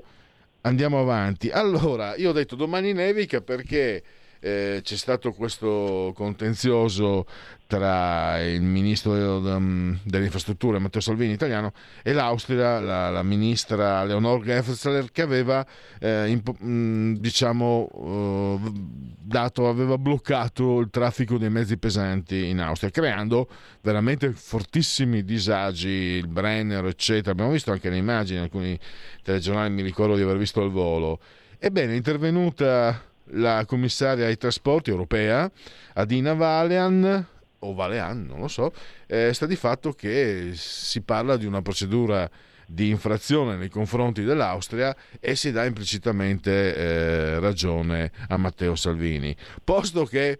[0.62, 1.48] andiamo avanti.
[1.48, 4.02] Allora, io ho detto domani nevica perché
[4.44, 7.26] eh, c'è stato questo contenzioso
[7.68, 11.72] tra il ministro delle infrastrutture Matteo Salvini italiano
[12.02, 15.64] e l'Austria, la, la ministra Leonor Geffler che aveva
[15.98, 18.72] eh, impo, mh, diciamo, uh,
[19.18, 23.48] dato, aveva bloccato il traffico dei mezzi pesanti in Austria creando
[23.80, 25.88] veramente fortissimi disagi.
[25.88, 27.30] Il Brenner eccetera.
[27.30, 28.78] Abbiamo visto anche le immagini alcuni
[29.22, 31.20] telegiornali mi ricordo di aver visto al volo.
[31.58, 35.50] Ebbene intervenuta la commissaria ai trasporti europea,
[35.94, 37.26] Adina Valean,
[37.60, 38.72] o Valean, non lo so,
[39.06, 42.28] eh, sta di fatto che si parla di una procedura
[42.66, 50.04] di infrazione nei confronti dell'Austria e si dà implicitamente eh, ragione a Matteo Salvini, posto
[50.04, 50.38] che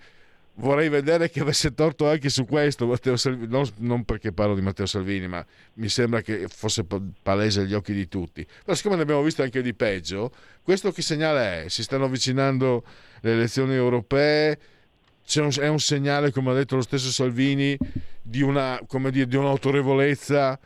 [0.63, 4.87] vorrei vedere che avesse torto anche su questo Salvini, non, non, perché parlo di Matteo
[4.87, 5.45] Salvini, ma
[5.75, 6.85] mi sembra che fosse
[7.23, 8.47] palese agli occhi di tutti.
[8.65, 10.33] Però siccome ne abbiamo visto anche di peggio,
[10.63, 11.69] questo che segnale è?
[11.69, 12.85] Si stanno avvicinando
[13.21, 14.59] le elezioni europee,
[15.37, 17.77] un, è un segnale, come ha detto lo stesso Salvini,
[18.23, 20.59] di, una, dire, di un'autorevolezza.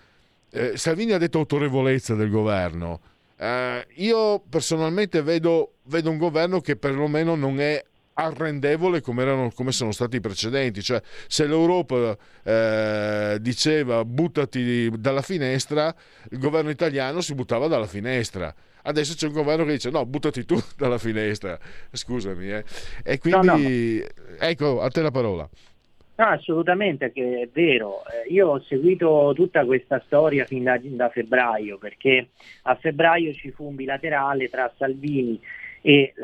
[0.50, 3.00] Eh, Salvini ha detto autorevolezza del governo.
[3.38, 7.82] Eh, io personalmente vedo, vedo un governo che perlomeno non è
[8.18, 10.82] arrendevole come, erano, come sono stati i precedenti.
[10.82, 15.94] Cioè, se l'Europa eh, diceva buttati dalla finestra,
[16.30, 18.54] il governo italiano si buttava dalla finestra.
[18.82, 21.58] Adesso c'è un governo che dice no, buttati tu dalla finestra.
[21.90, 22.50] Scusami.
[22.50, 22.64] Eh.
[23.04, 24.36] E quindi, no, no.
[24.38, 25.48] ecco, a te la parola.
[26.18, 28.02] No, assolutamente che è vero.
[28.06, 32.28] Eh, io ho seguito tutta questa storia fin da, da, febbraio, perché
[32.62, 35.40] a febbraio ci fu un bilaterale tra Salvini E,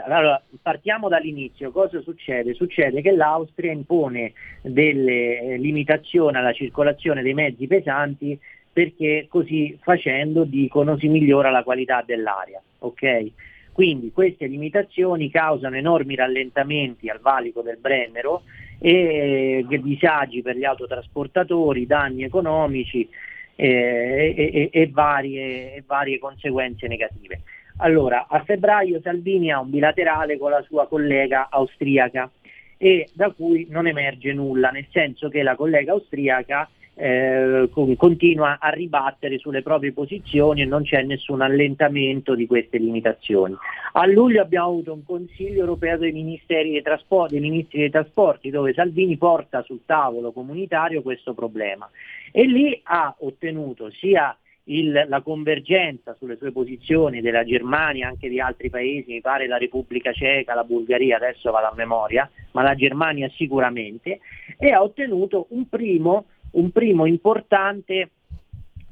[0.05, 2.53] allora, partiamo dall'inizio, cosa succede?
[2.53, 8.37] Succede che l'Austria impone delle eh, limitazioni alla circolazione dei mezzi pesanti
[8.73, 12.61] perché così facendo dicono si migliora la qualità dell'aria.
[12.79, 13.33] Okay?
[13.73, 18.43] Quindi queste limitazioni causano enormi rallentamenti al valico del Brennero
[18.81, 23.09] e eh, disagi per gli autotrasportatori, danni economici
[23.55, 27.43] eh, e, e, varie, e varie conseguenze negative.
[27.79, 32.31] Allora, a febbraio Salvini ha un bilaterale con la sua collega austriaca
[32.77, 38.69] e da cui non emerge nulla, nel senso che la collega austriaca eh, continua a
[38.69, 43.57] ribattere sulle proprie posizioni e non c'è nessun allentamento di queste limitazioni.
[43.93, 48.73] A luglio abbiamo avuto un Consiglio europeo dei, dei, trasporti, dei ministri dei trasporti dove
[48.73, 51.89] Salvini porta sul tavolo comunitario questo problema
[52.31, 58.41] e lì ha ottenuto sia il, la convergenza sulle sue posizioni della Germania, anche di
[58.41, 62.75] altri paesi, mi pare la Repubblica Ceca, la Bulgaria, adesso va la memoria, ma la
[62.75, 64.21] Germania sicuramente,
[64.59, 68.11] e ha ottenuto un primo, un primo importante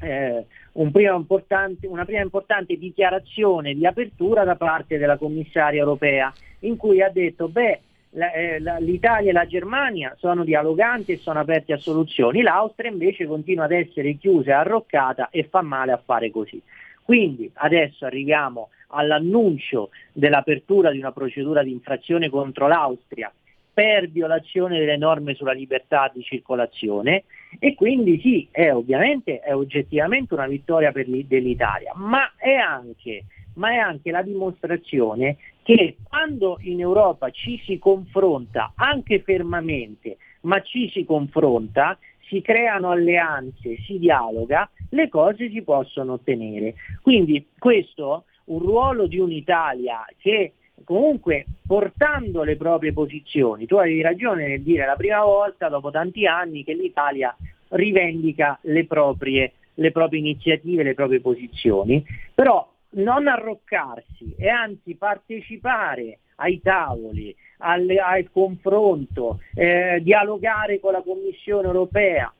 [0.02, 6.76] eh, un prima una prima importante dichiarazione di apertura da parte della commissaria europea in
[6.76, 7.80] cui ha detto beh eh,
[8.12, 13.72] l'Italia e la Germania sono dialoganti e sono aperti a soluzioni, l'Austria invece continua ad
[13.72, 16.60] essere chiusa e arroccata e fa male a fare così.
[17.02, 23.32] Quindi adesso arriviamo all'annuncio dell'apertura di una procedura di infrazione contro l'Austria
[23.72, 27.24] per violazione delle norme sulla libertà di circolazione
[27.58, 33.76] e quindi sì, è ovviamente è oggettivamente una vittoria dell'Italia, ma è anche ma è
[33.76, 41.04] anche la dimostrazione che quando in Europa ci si confronta, anche fermamente, ma ci si
[41.04, 41.98] confronta,
[42.28, 46.74] si creano alleanze, si dialoga, le cose si possono ottenere.
[47.02, 54.46] Quindi questo, un ruolo di un'Italia che comunque portando le proprie posizioni, tu avevi ragione
[54.46, 57.36] nel dire la prima volta dopo tanti anni che l'Italia
[57.70, 66.20] rivendica le proprie, le proprie iniziative, le proprie posizioni, però non arroccarsi e anzi partecipare
[66.36, 72.32] ai tavoli, al, al confronto, eh, dialogare con la Commissione europea,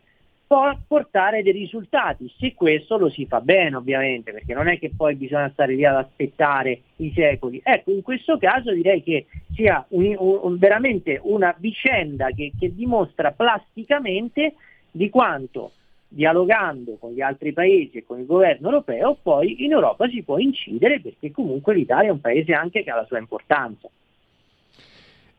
[0.50, 4.90] può portare dei risultati, se questo lo si fa bene ovviamente, perché non è che
[4.96, 7.60] poi bisogna stare lì ad aspettare i secoli.
[7.62, 13.30] Ecco, in questo caso direi che sia un, un, veramente una vicenda che, che dimostra
[13.30, 14.54] plasticamente
[14.90, 15.70] di quanto
[16.12, 20.38] dialogando con gli altri paesi e con il governo europeo, poi in Europa si può
[20.38, 23.88] incidere perché comunque l'Italia è un paese anche che ha la sua importanza.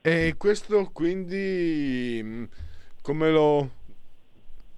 [0.01, 2.43] E questo quindi mm,
[3.01, 3.69] come lo,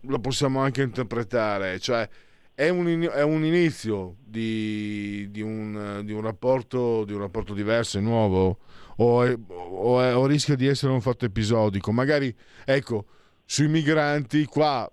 [0.01, 1.77] lo possiamo anche interpretare?
[1.79, 2.09] Cioè
[2.55, 7.99] è un, è un inizio di, di, un, di, un rapporto, di, un, rapporto, diverso
[7.99, 8.57] e nuovo?
[8.97, 11.91] O, è, o, è, o rischia di essere un fatto episodico?
[11.91, 13.05] Magari, ecco,
[13.45, 14.91] sui migranti qua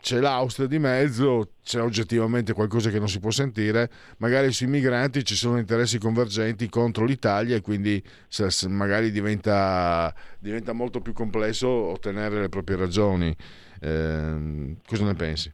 [0.00, 5.24] c'è l'Austria di mezzo, c'è oggettivamente qualcosa che non si può sentire, magari sui migranti
[5.24, 8.02] ci sono interessi convergenti contro l'Italia e quindi
[8.68, 13.34] magari diventa, diventa molto più complesso ottenere le proprie ragioni.
[13.80, 15.52] Eh, cosa ne pensi?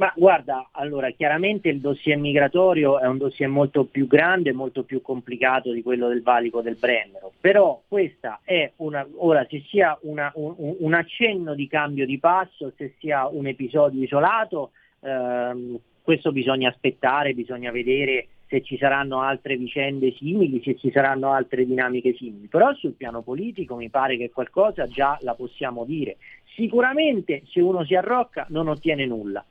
[0.00, 5.02] Ma guarda, allora chiaramente il dossier migratorio è un dossier molto più grande, molto più
[5.02, 10.32] complicato di quello del valico del Brennero, però questa è una, ora se sia una,
[10.36, 14.70] un, un, accenno di cambio di passo, se sia un episodio isolato,
[15.00, 21.32] ehm, questo bisogna aspettare, bisogna vedere se ci saranno altre vicende simili, se ci saranno
[21.32, 26.16] altre dinamiche simili, però sul piano politico mi pare che qualcosa già la possiamo dire.
[26.54, 29.44] Sicuramente se uno si arrocca non ottiene nulla.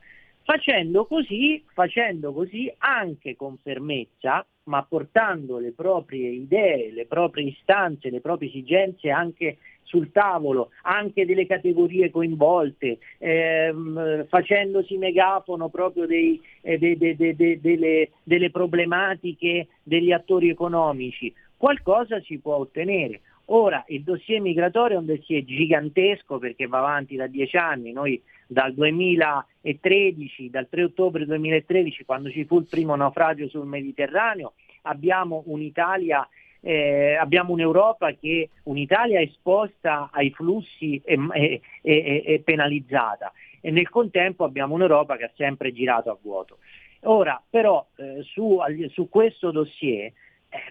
[0.50, 8.10] Facendo così, facendo così anche con fermezza, ma portando le proprie idee, le proprie istanze,
[8.10, 16.40] le proprie esigenze anche sul tavolo, anche delle categorie coinvolte, ehm, facendosi megafono proprio dei,
[16.62, 23.20] eh, de, de, de, delle, delle problematiche degli attori economici, qualcosa si può ottenere.
[23.52, 28.20] Ora, il dossier migratorio è un dossier gigantesco perché va avanti da dieci anni, noi
[28.50, 35.44] dal 2013, dal 3 ottobre 2013, quando ci fu il primo naufragio sul Mediterraneo, abbiamo
[35.46, 36.28] un'Italia
[36.62, 43.32] eh, abbiamo un'Europa che un'Italia esposta ai flussi e, e, e, penalizzata
[43.62, 46.58] e nel contempo abbiamo un'Europa che ha sempre girato a vuoto.
[47.04, 48.58] Ora però eh, su,
[48.90, 50.14] su, questo dossier, eh,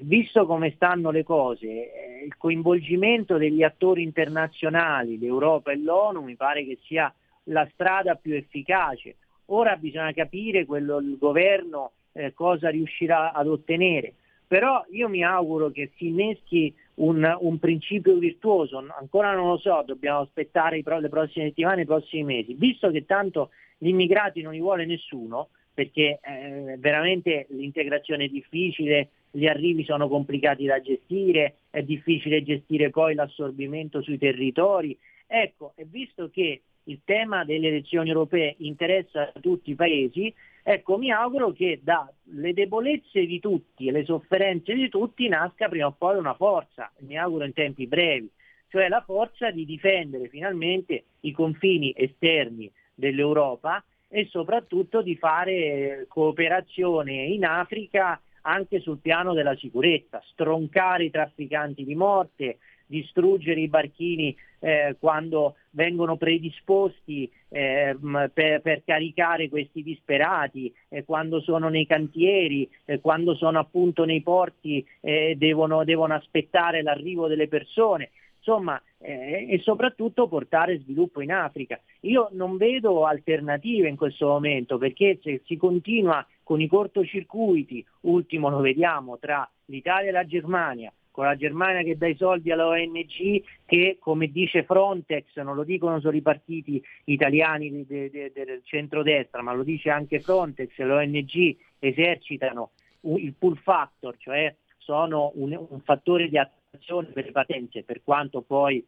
[0.01, 6.35] visto come stanno le cose, eh, il coinvolgimento degli attori internazionali, l'Europa e l'ONU mi
[6.35, 7.11] pare che sia
[7.49, 9.15] la strada più efficace.
[9.45, 14.13] Ora bisogna capire quello, il governo eh, cosa riuscirà ad ottenere.
[14.47, 19.83] Però io mi auguro che si inneschi un, un principio virtuoso, ancora non lo so,
[19.85, 24.53] dobbiamo aspettare i, le prossime settimane, i prossimi mesi, visto che tanto gli immigrati non
[24.53, 31.57] li vuole nessuno, perché eh, veramente l'integrazione è difficile, gli arrivi sono complicati da gestire,
[31.69, 34.97] è difficile gestire poi l'assorbimento sui territori.
[35.27, 40.33] Ecco, e visto che il tema delle elezioni europee interessa tutti i paesi,
[40.63, 45.85] ecco, mi auguro che dalle debolezze di tutti e le sofferenze di tutti nasca prima
[45.85, 48.29] o poi una forza, mi auguro in tempi brevi,
[48.69, 57.13] cioè la forza di difendere finalmente i confini esterni dell'Europa e soprattutto di fare cooperazione
[57.25, 62.57] in Africa anche sul piano della sicurezza, stroncare i trafficanti di morte,
[62.89, 67.95] distruggere i barchini eh, quando vengono predisposti eh,
[68.33, 74.21] per, per, caricare questi disperati, eh, quando sono nei cantieri, eh, quando sono appunto nei
[74.21, 81.31] porti e devono, devono aspettare l'arrivo delle persone insomma, eh, e soprattutto portare sviluppo in
[81.31, 81.79] Africa.
[82.01, 88.49] Io non vedo alternative in questo momento perché se si continua con i cortocircuiti, ultimo
[88.49, 92.65] lo vediamo tra l'Italia e la Germania, con la Germania che dà i soldi alla
[92.67, 98.45] ONG che, come dice Frontex, non lo dicono solo i partiti italiani de, de, de,
[98.45, 102.71] del centrodestra, ma lo dice anche Frontex, le ONG esercitano
[103.01, 108.39] il pull factor, cioè sono un, un fattore di attenzione per le patente, per quanto
[108.39, 108.81] poi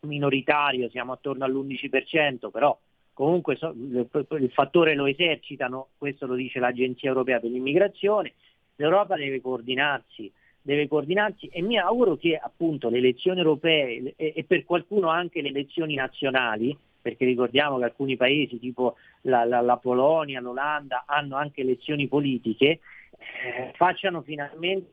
[0.00, 2.78] minoritario, siamo attorno all'11%, però
[3.14, 8.34] comunque so, il fattore lo esercitano, questo lo dice l'Agenzia Europea per l'Immigrazione,
[8.76, 10.30] l'Europa deve coordinarsi,
[10.66, 15.42] deve coordinarsi e mi auguro che appunto le elezioni europee e, e per qualcuno anche
[15.42, 21.36] le elezioni nazionali, perché ricordiamo che alcuni paesi tipo la, la, la Polonia, l'Olanda hanno
[21.36, 24.92] anche elezioni politiche, eh, facciano finalmente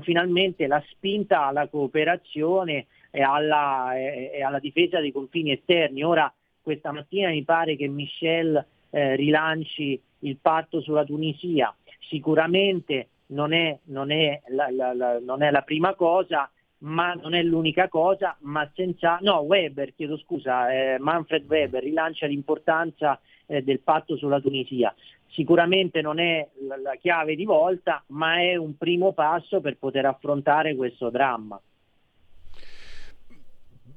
[0.00, 6.02] finalmente la spinta alla cooperazione e alla, e alla, difesa dei confini esterni.
[6.02, 6.32] Ora
[6.62, 11.74] questa mattina mi pare che Michel eh, rilanci il patto sulla Tunisia.
[12.08, 17.34] Sicuramente non è, non, è la, la, la, non è, la, prima cosa, ma non
[17.34, 19.18] è l'unica cosa, ma senza...
[19.22, 24.94] No, Weber, chiedo scusa, eh, Manfred Weber rilancia l'importanza eh, del patto sulla Tunisia
[25.36, 30.06] sicuramente non è la, la chiave di volta, ma è un primo passo per poter
[30.06, 31.60] affrontare questo dramma.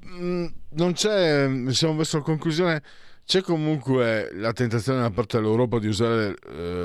[0.06, 2.82] Mm, non c'è, siamo verso la conclusione,
[3.30, 6.84] c'è comunque la tentazione da parte dell'Europa di usare eh,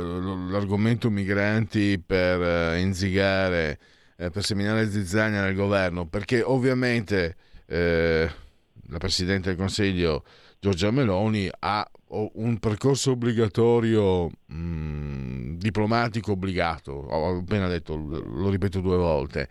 [0.51, 3.79] l'argomento migranti per eh, inzigare,
[4.19, 8.31] eh, per seminare zizzania nel governo, perché ovviamente eh,
[8.89, 10.23] la Presidente del Consiglio
[10.59, 18.99] Giorgia Meloni ha un percorso obbligatorio mh, diplomatico obbligato, ho appena detto, lo ripeto due
[18.99, 19.49] volte,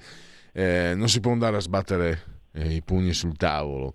[0.51, 2.21] eh, non si può andare a sbattere
[2.51, 3.93] eh, i pugni sul tavolo.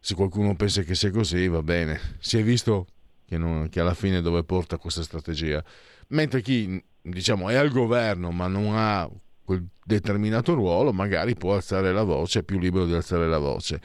[0.00, 2.00] Se qualcuno pensa che sia così, va bene.
[2.18, 2.86] Si è visto
[3.26, 5.62] che, non, che alla fine dove porta questa strategia.
[6.08, 9.08] Mentre chi diciamo, è al governo ma non ha
[9.44, 13.80] quel determinato ruolo, magari può alzare la voce, è più libero di alzare la voce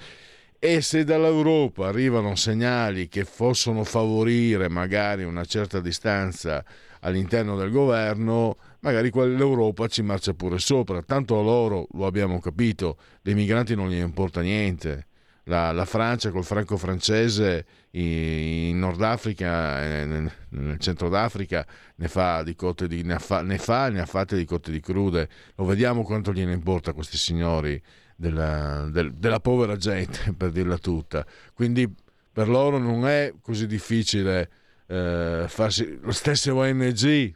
[0.66, 6.64] e se dall'Europa arrivano segnali che possono favorire magari una certa distanza
[7.02, 11.02] all'interno del governo, magari l'Europa ci marcia pure sopra.
[11.02, 15.08] Tanto a loro, lo abbiamo capito, dei migranti non gli importa niente.
[15.46, 21.66] La, la Francia col franco francese in Nord Africa, eh, nel, centro d'Africa,
[21.96, 24.80] ne fa, di cotte di, ne, fa, ne fa ne ha fatte di cotte di
[24.80, 25.30] crude.
[25.56, 27.82] Lo vediamo quanto gliene importa a questi signori
[28.16, 31.26] della, del, della povera gente, per dirla tutta.
[31.54, 31.94] Quindi
[32.32, 34.50] per loro non è così difficile
[34.88, 37.34] eh, farsi lo stesso ONG.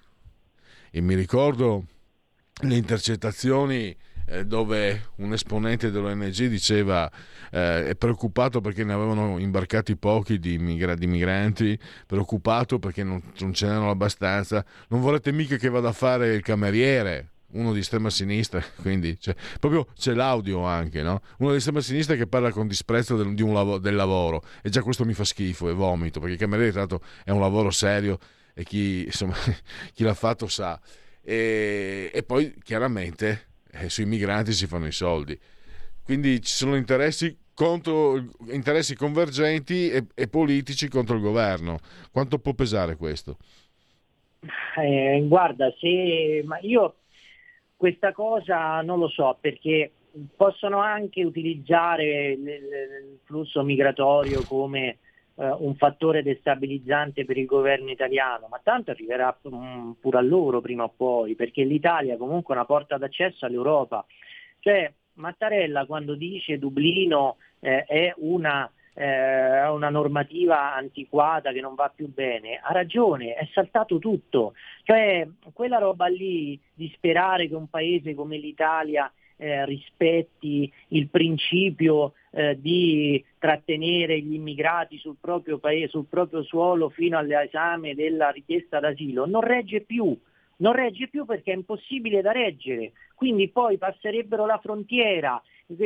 [0.89, 1.85] E mi ricordo
[2.61, 3.95] le intercettazioni
[4.45, 7.09] dove un esponente dell'ONG diceva
[7.49, 13.21] eh, è preoccupato perché ne avevano imbarcati pochi di, migra- di migranti, preoccupato perché non,
[13.39, 17.79] non ce n'erano abbastanza, non vorrete mica che vada a fare il cameriere, uno di
[17.79, 21.21] estrema sinistra, quindi cioè, proprio c'è l'audio anche, no?
[21.37, 25.05] Uno di estrema sinistra che parla con disprezzo del, lav- del lavoro e già questo
[25.05, 28.19] mi fa schifo e vomito, perché il cameriere tanto è un lavoro serio
[28.53, 29.35] e chi, insomma,
[29.93, 30.79] chi l'ha fatto sa.
[31.21, 33.46] E, e poi chiaramente
[33.79, 35.37] eh, sui migranti si fanno i soldi.
[36.03, 38.17] Quindi ci sono interessi, contro,
[38.49, 41.79] interessi convergenti e, e politici contro il governo.
[42.11, 43.37] Quanto può pesare questo?
[44.77, 46.95] Eh, guarda, se ma io
[47.75, 49.91] questa cosa non lo so perché
[50.35, 54.97] possono anche utilizzare il flusso migratorio come
[55.37, 60.61] eh, un fattore destabilizzante per il governo italiano, ma tanto arriverà mm, pure a loro
[60.61, 64.05] prima o poi, perché l'Italia comunque è una porta d'accesso all'Europa.
[64.59, 71.91] Cioè, Mattarella quando dice Dublino eh, è una, eh, una, normativa antiquata che non va
[71.93, 74.53] più bene, ha ragione, è saltato tutto.
[74.83, 82.13] Cioè, quella roba lì di sperare che un paese come l'Italia eh, rispetti il principio
[82.31, 88.79] eh, di trattenere gli immigrati sul proprio, paese, sul proprio suolo fino all'esame della richiesta
[88.79, 90.17] d'asilo, non regge più.
[90.59, 95.39] Non regge più perché è impossibile da reggere, quindi poi passerebbero la frontiera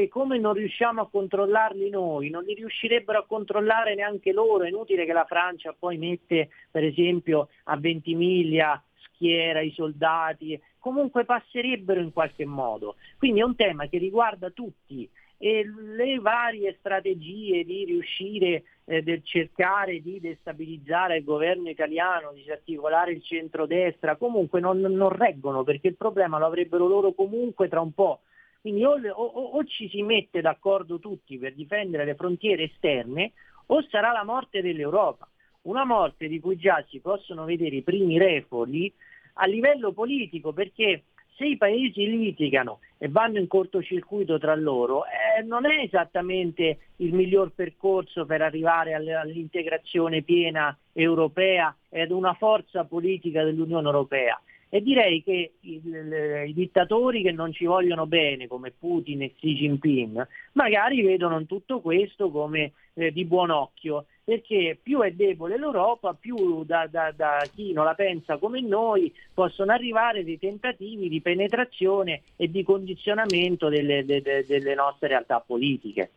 [0.10, 5.06] come non riusciamo a controllarli noi, non li riuscirebbero a controllare neanche loro, è inutile
[5.06, 12.12] che la Francia poi mette per esempio a Ventimiglia schiera i soldati, comunque passerebbero in
[12.12, 12.96] qualche modo.
[13.18, 15.64] Quindi è un tema che riguarda tutti e
[15.96, 23.24] le varie strategie di riuscire eh, del cercare di destabilizzare il governo italiano, disarticolare il
[23.24, 28.20] centrodestra, comunque non, non reggono perché il problema lo avrebbero loro comunque tra un po'.
[28.60, 33.32] Quindi o, o, o ci si mette d'accordo tutti per difendere le frontiere esterne
[33.68, 35.28] o sarà la morte dell'Europa.
[35.64, 38.94] Una morte di cui già si possono vedere i primi refoli
[39.34, 41.04] a livello politico perché
[41.42, 47.14] se i paesi litigano e vanno in cortocircuito tra loro, eh, non è esattamente il
[47.14, 54.40] miglior percorso per arrivare all'integrazione piena europea ed una forza politica dell'Unione Europea.
[54.74, 59.54] E direi che i, i, dittatori che non ci vogliono bene, come Putin e Xi
[59.54, 66.14] Jinping, magari vedono tutto questo come eh, di buon occhio, perché più è debole l'Europa,
[66.14, 71.20] più da, da, da, chi non la pensa come noi possono arrivare dei tentativi di
[71.20, 76.12] penetrazione e di condizionamento delle, de, de, delle nostre realtà politiche.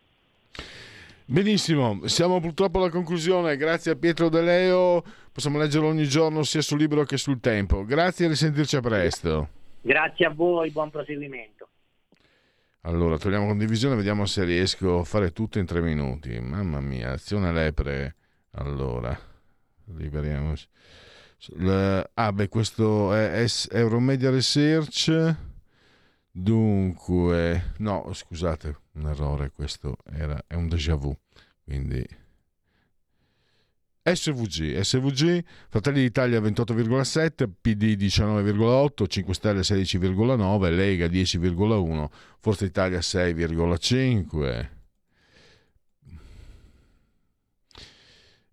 [1.27, 3.57] Benissimo, siamo purtroppo alla conclusione.
[3.57, 5.03] Grazie a Pietro De Leo.
[5.31, 7.83] Possiamo leggerlo ogni giorno sia sul libro che sul tempo.
[7.83, 9.49] Grazie e risentirci a presto.
[9.81, 11.67] Grazie a voi, buon proseguimento.
[12.81, 16.39] Allora, togliamo condivisione, vediamo se riesco a fare tutto in tre minuti.
[16.39, 18.15] Mamma mia, azione lepre.
[18.51, 19.17] Allora,
[19.95, 20.67] liberiamoci.
[22.13, 25.35] ah, beh, questo è Euromedia Research.
[26.37, 31.17] Dunque, no, scusate, un errore, questo era, è un déjà vu,
[31.63, 32.05] quindi
[34.03, 42.09] SVG, SVG, Fratelli d'Italia 28,7, PD 19,8, 5 Stelle 16,9, Lega 10,1,
[42.41, 44.69] Forza Italia 6,5.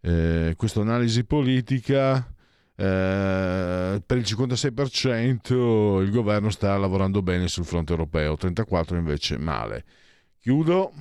[0.02, 2.31] Eh, questa analisi politica
[2.82, 9.84] eh, per il 56% il governo sta lavorando bene sul fronte europeo, 34% invece male.
[10.40, 10.92] Chiudo,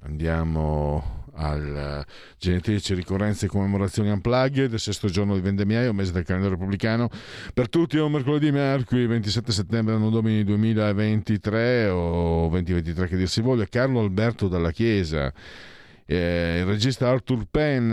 [0.00, 2.06] andiamo al
[2.38, 7.10] genetrici ricorrenze e commemorazioni unplugged del sesto giorno di vendemmiaio, mese del calendario repubblicano.
[7.52, 13.28] Per tutti è un mercoledì mercoledì 27 settembre anno domini 2023 o 2023 che dir
[13.28, 13.66] si voglia.
[13.66, 15.30] Carlo Alberto dalla Chiesa
[16.06, 17.92] eh, il regista Arthur Penn,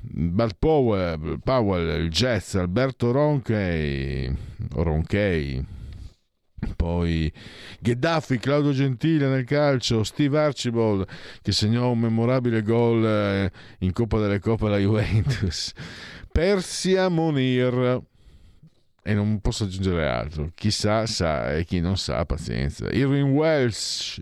[0.00, 4.34] Bud Powell, Powell, il jazz Alberto Ronchey,
[4.74, 5.64] Ronchey.
[6.74, 7.32] Poi
[7.78, 11.06] Gheddafi, Claudio Gentile nel calcio, Steve Archibald
[11.40, 15.72] che segnò un memorabile gol eh, in Coppa delle Coppe alla Juventus,
[16.32, 18.02] Persia Monir
[19.08, 20.50] e non posso aggiungere altro.
[20.54, 22.90] Chi sa, sa e chi non sa, pazienza.
[22.90, 24.20] Irving Welsh,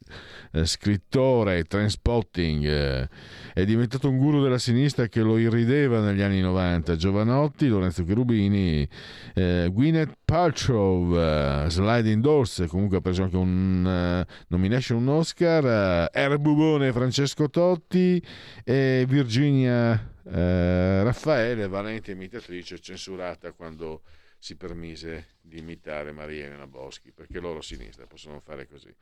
[0.53, 3.09] eh, scrittore, transpotting, eh,
[3.53, 6.95] è diventato un guru della sinistra che lo irrideva negli anni 90.
[6.95, 8.89] Giovanotti, Lorenzo Cherubini,
[9.35, 15.65] eh, Gwyneth Paltrow, uh, Sliding Doors, comunque ha preso anche un uh, nomination, un Oscar,
[16.13, 18.23] uh, Erbubone, Francesco Totti
[18.63, 24.03] e Virginia Raffaele, valente imitatrice, censurata quando
[24.47, 28.95] si permise di imitare Maria Elena Boschi, perché loro a sinistra possono fare così.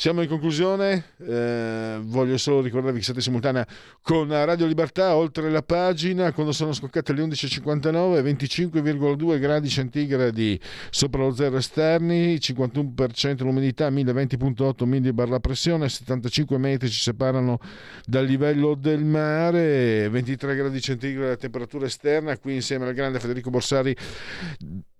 [0.00, 3.66] Siamo in conclusione, eh, voglio solo ricordarvi che siete simultanea
[4.00, 10.58] con Radio Libertà, oltre la pagina, quando sono scoccate le 11.59, 25,2 gradi centigradi
[10.88, 17.58] sopra lo zero esterni, 51% l'umidità, 1020.8 millibar la pressione, 75 metri ci separano
[18.06, 23.50] dal livello del mare, 23 gradi centigradi la temperatura esterna, qui insieme al grande Federico
[23.50, 23.94] Borsari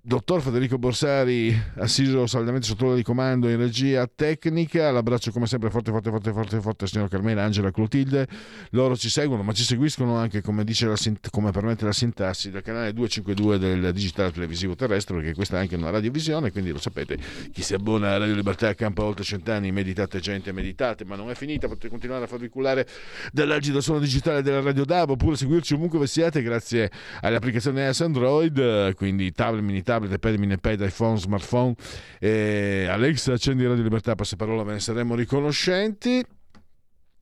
[0.03, 4.91] dottor Federico Borsari, assiso saldamente sotto l'ora di comando in regia tecnica.
[4.91, 8.27] L'abbraccio come sempre forte, forte, forte, forte, forte signor Carmela, Angela, Clotilde.
[8.71, 10.97] Loro ci seguono, ma ci seguiscono anche, come, dice la,
[11.31, 15.77] come permette la sintassi, dal canale 252 del digitale televisivo terrestre, perché questa è anche
[15.77, 17.19] una radiovisione, quindi lo sapete,
[17.53, 21.35] chi si abbona a Radio Libertà accampa oltre cent'anni, meditate gente, meditate, ma non è
[21.35, 22.87] finita, potete continuare a farvi cullare
[23.33, 26.91] dall'agido suono digitale della Radio DAB, oppure seguirci ovunque siate grazie
[27.21, 31.75] alle applicazioni iOS Android, quindi tablet, mini tablet, iPad, mini iPad, iPhone, smartphone.
[32.19, 36.25] Eh, Alexa, accendi Radio Libertà, passaparola, ve ne saremo riconoscenti.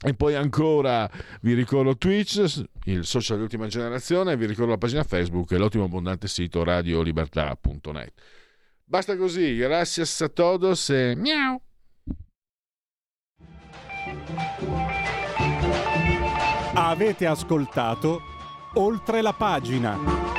[0.01, 1.11] E poi ancora
[1.41, 5.85] vi ricordo Twitch, il social di ultima generazione, vi ricordo la pagina Facebook e l'ottimo
[5.85, 8.13] abbondante sito radiolibertà.net.
[8.85, 11.61] Basta così, gracias a todos e miau!
[16.75, 18.21] Avete ascoltato
[18.75, 20.38] oltre la pagina.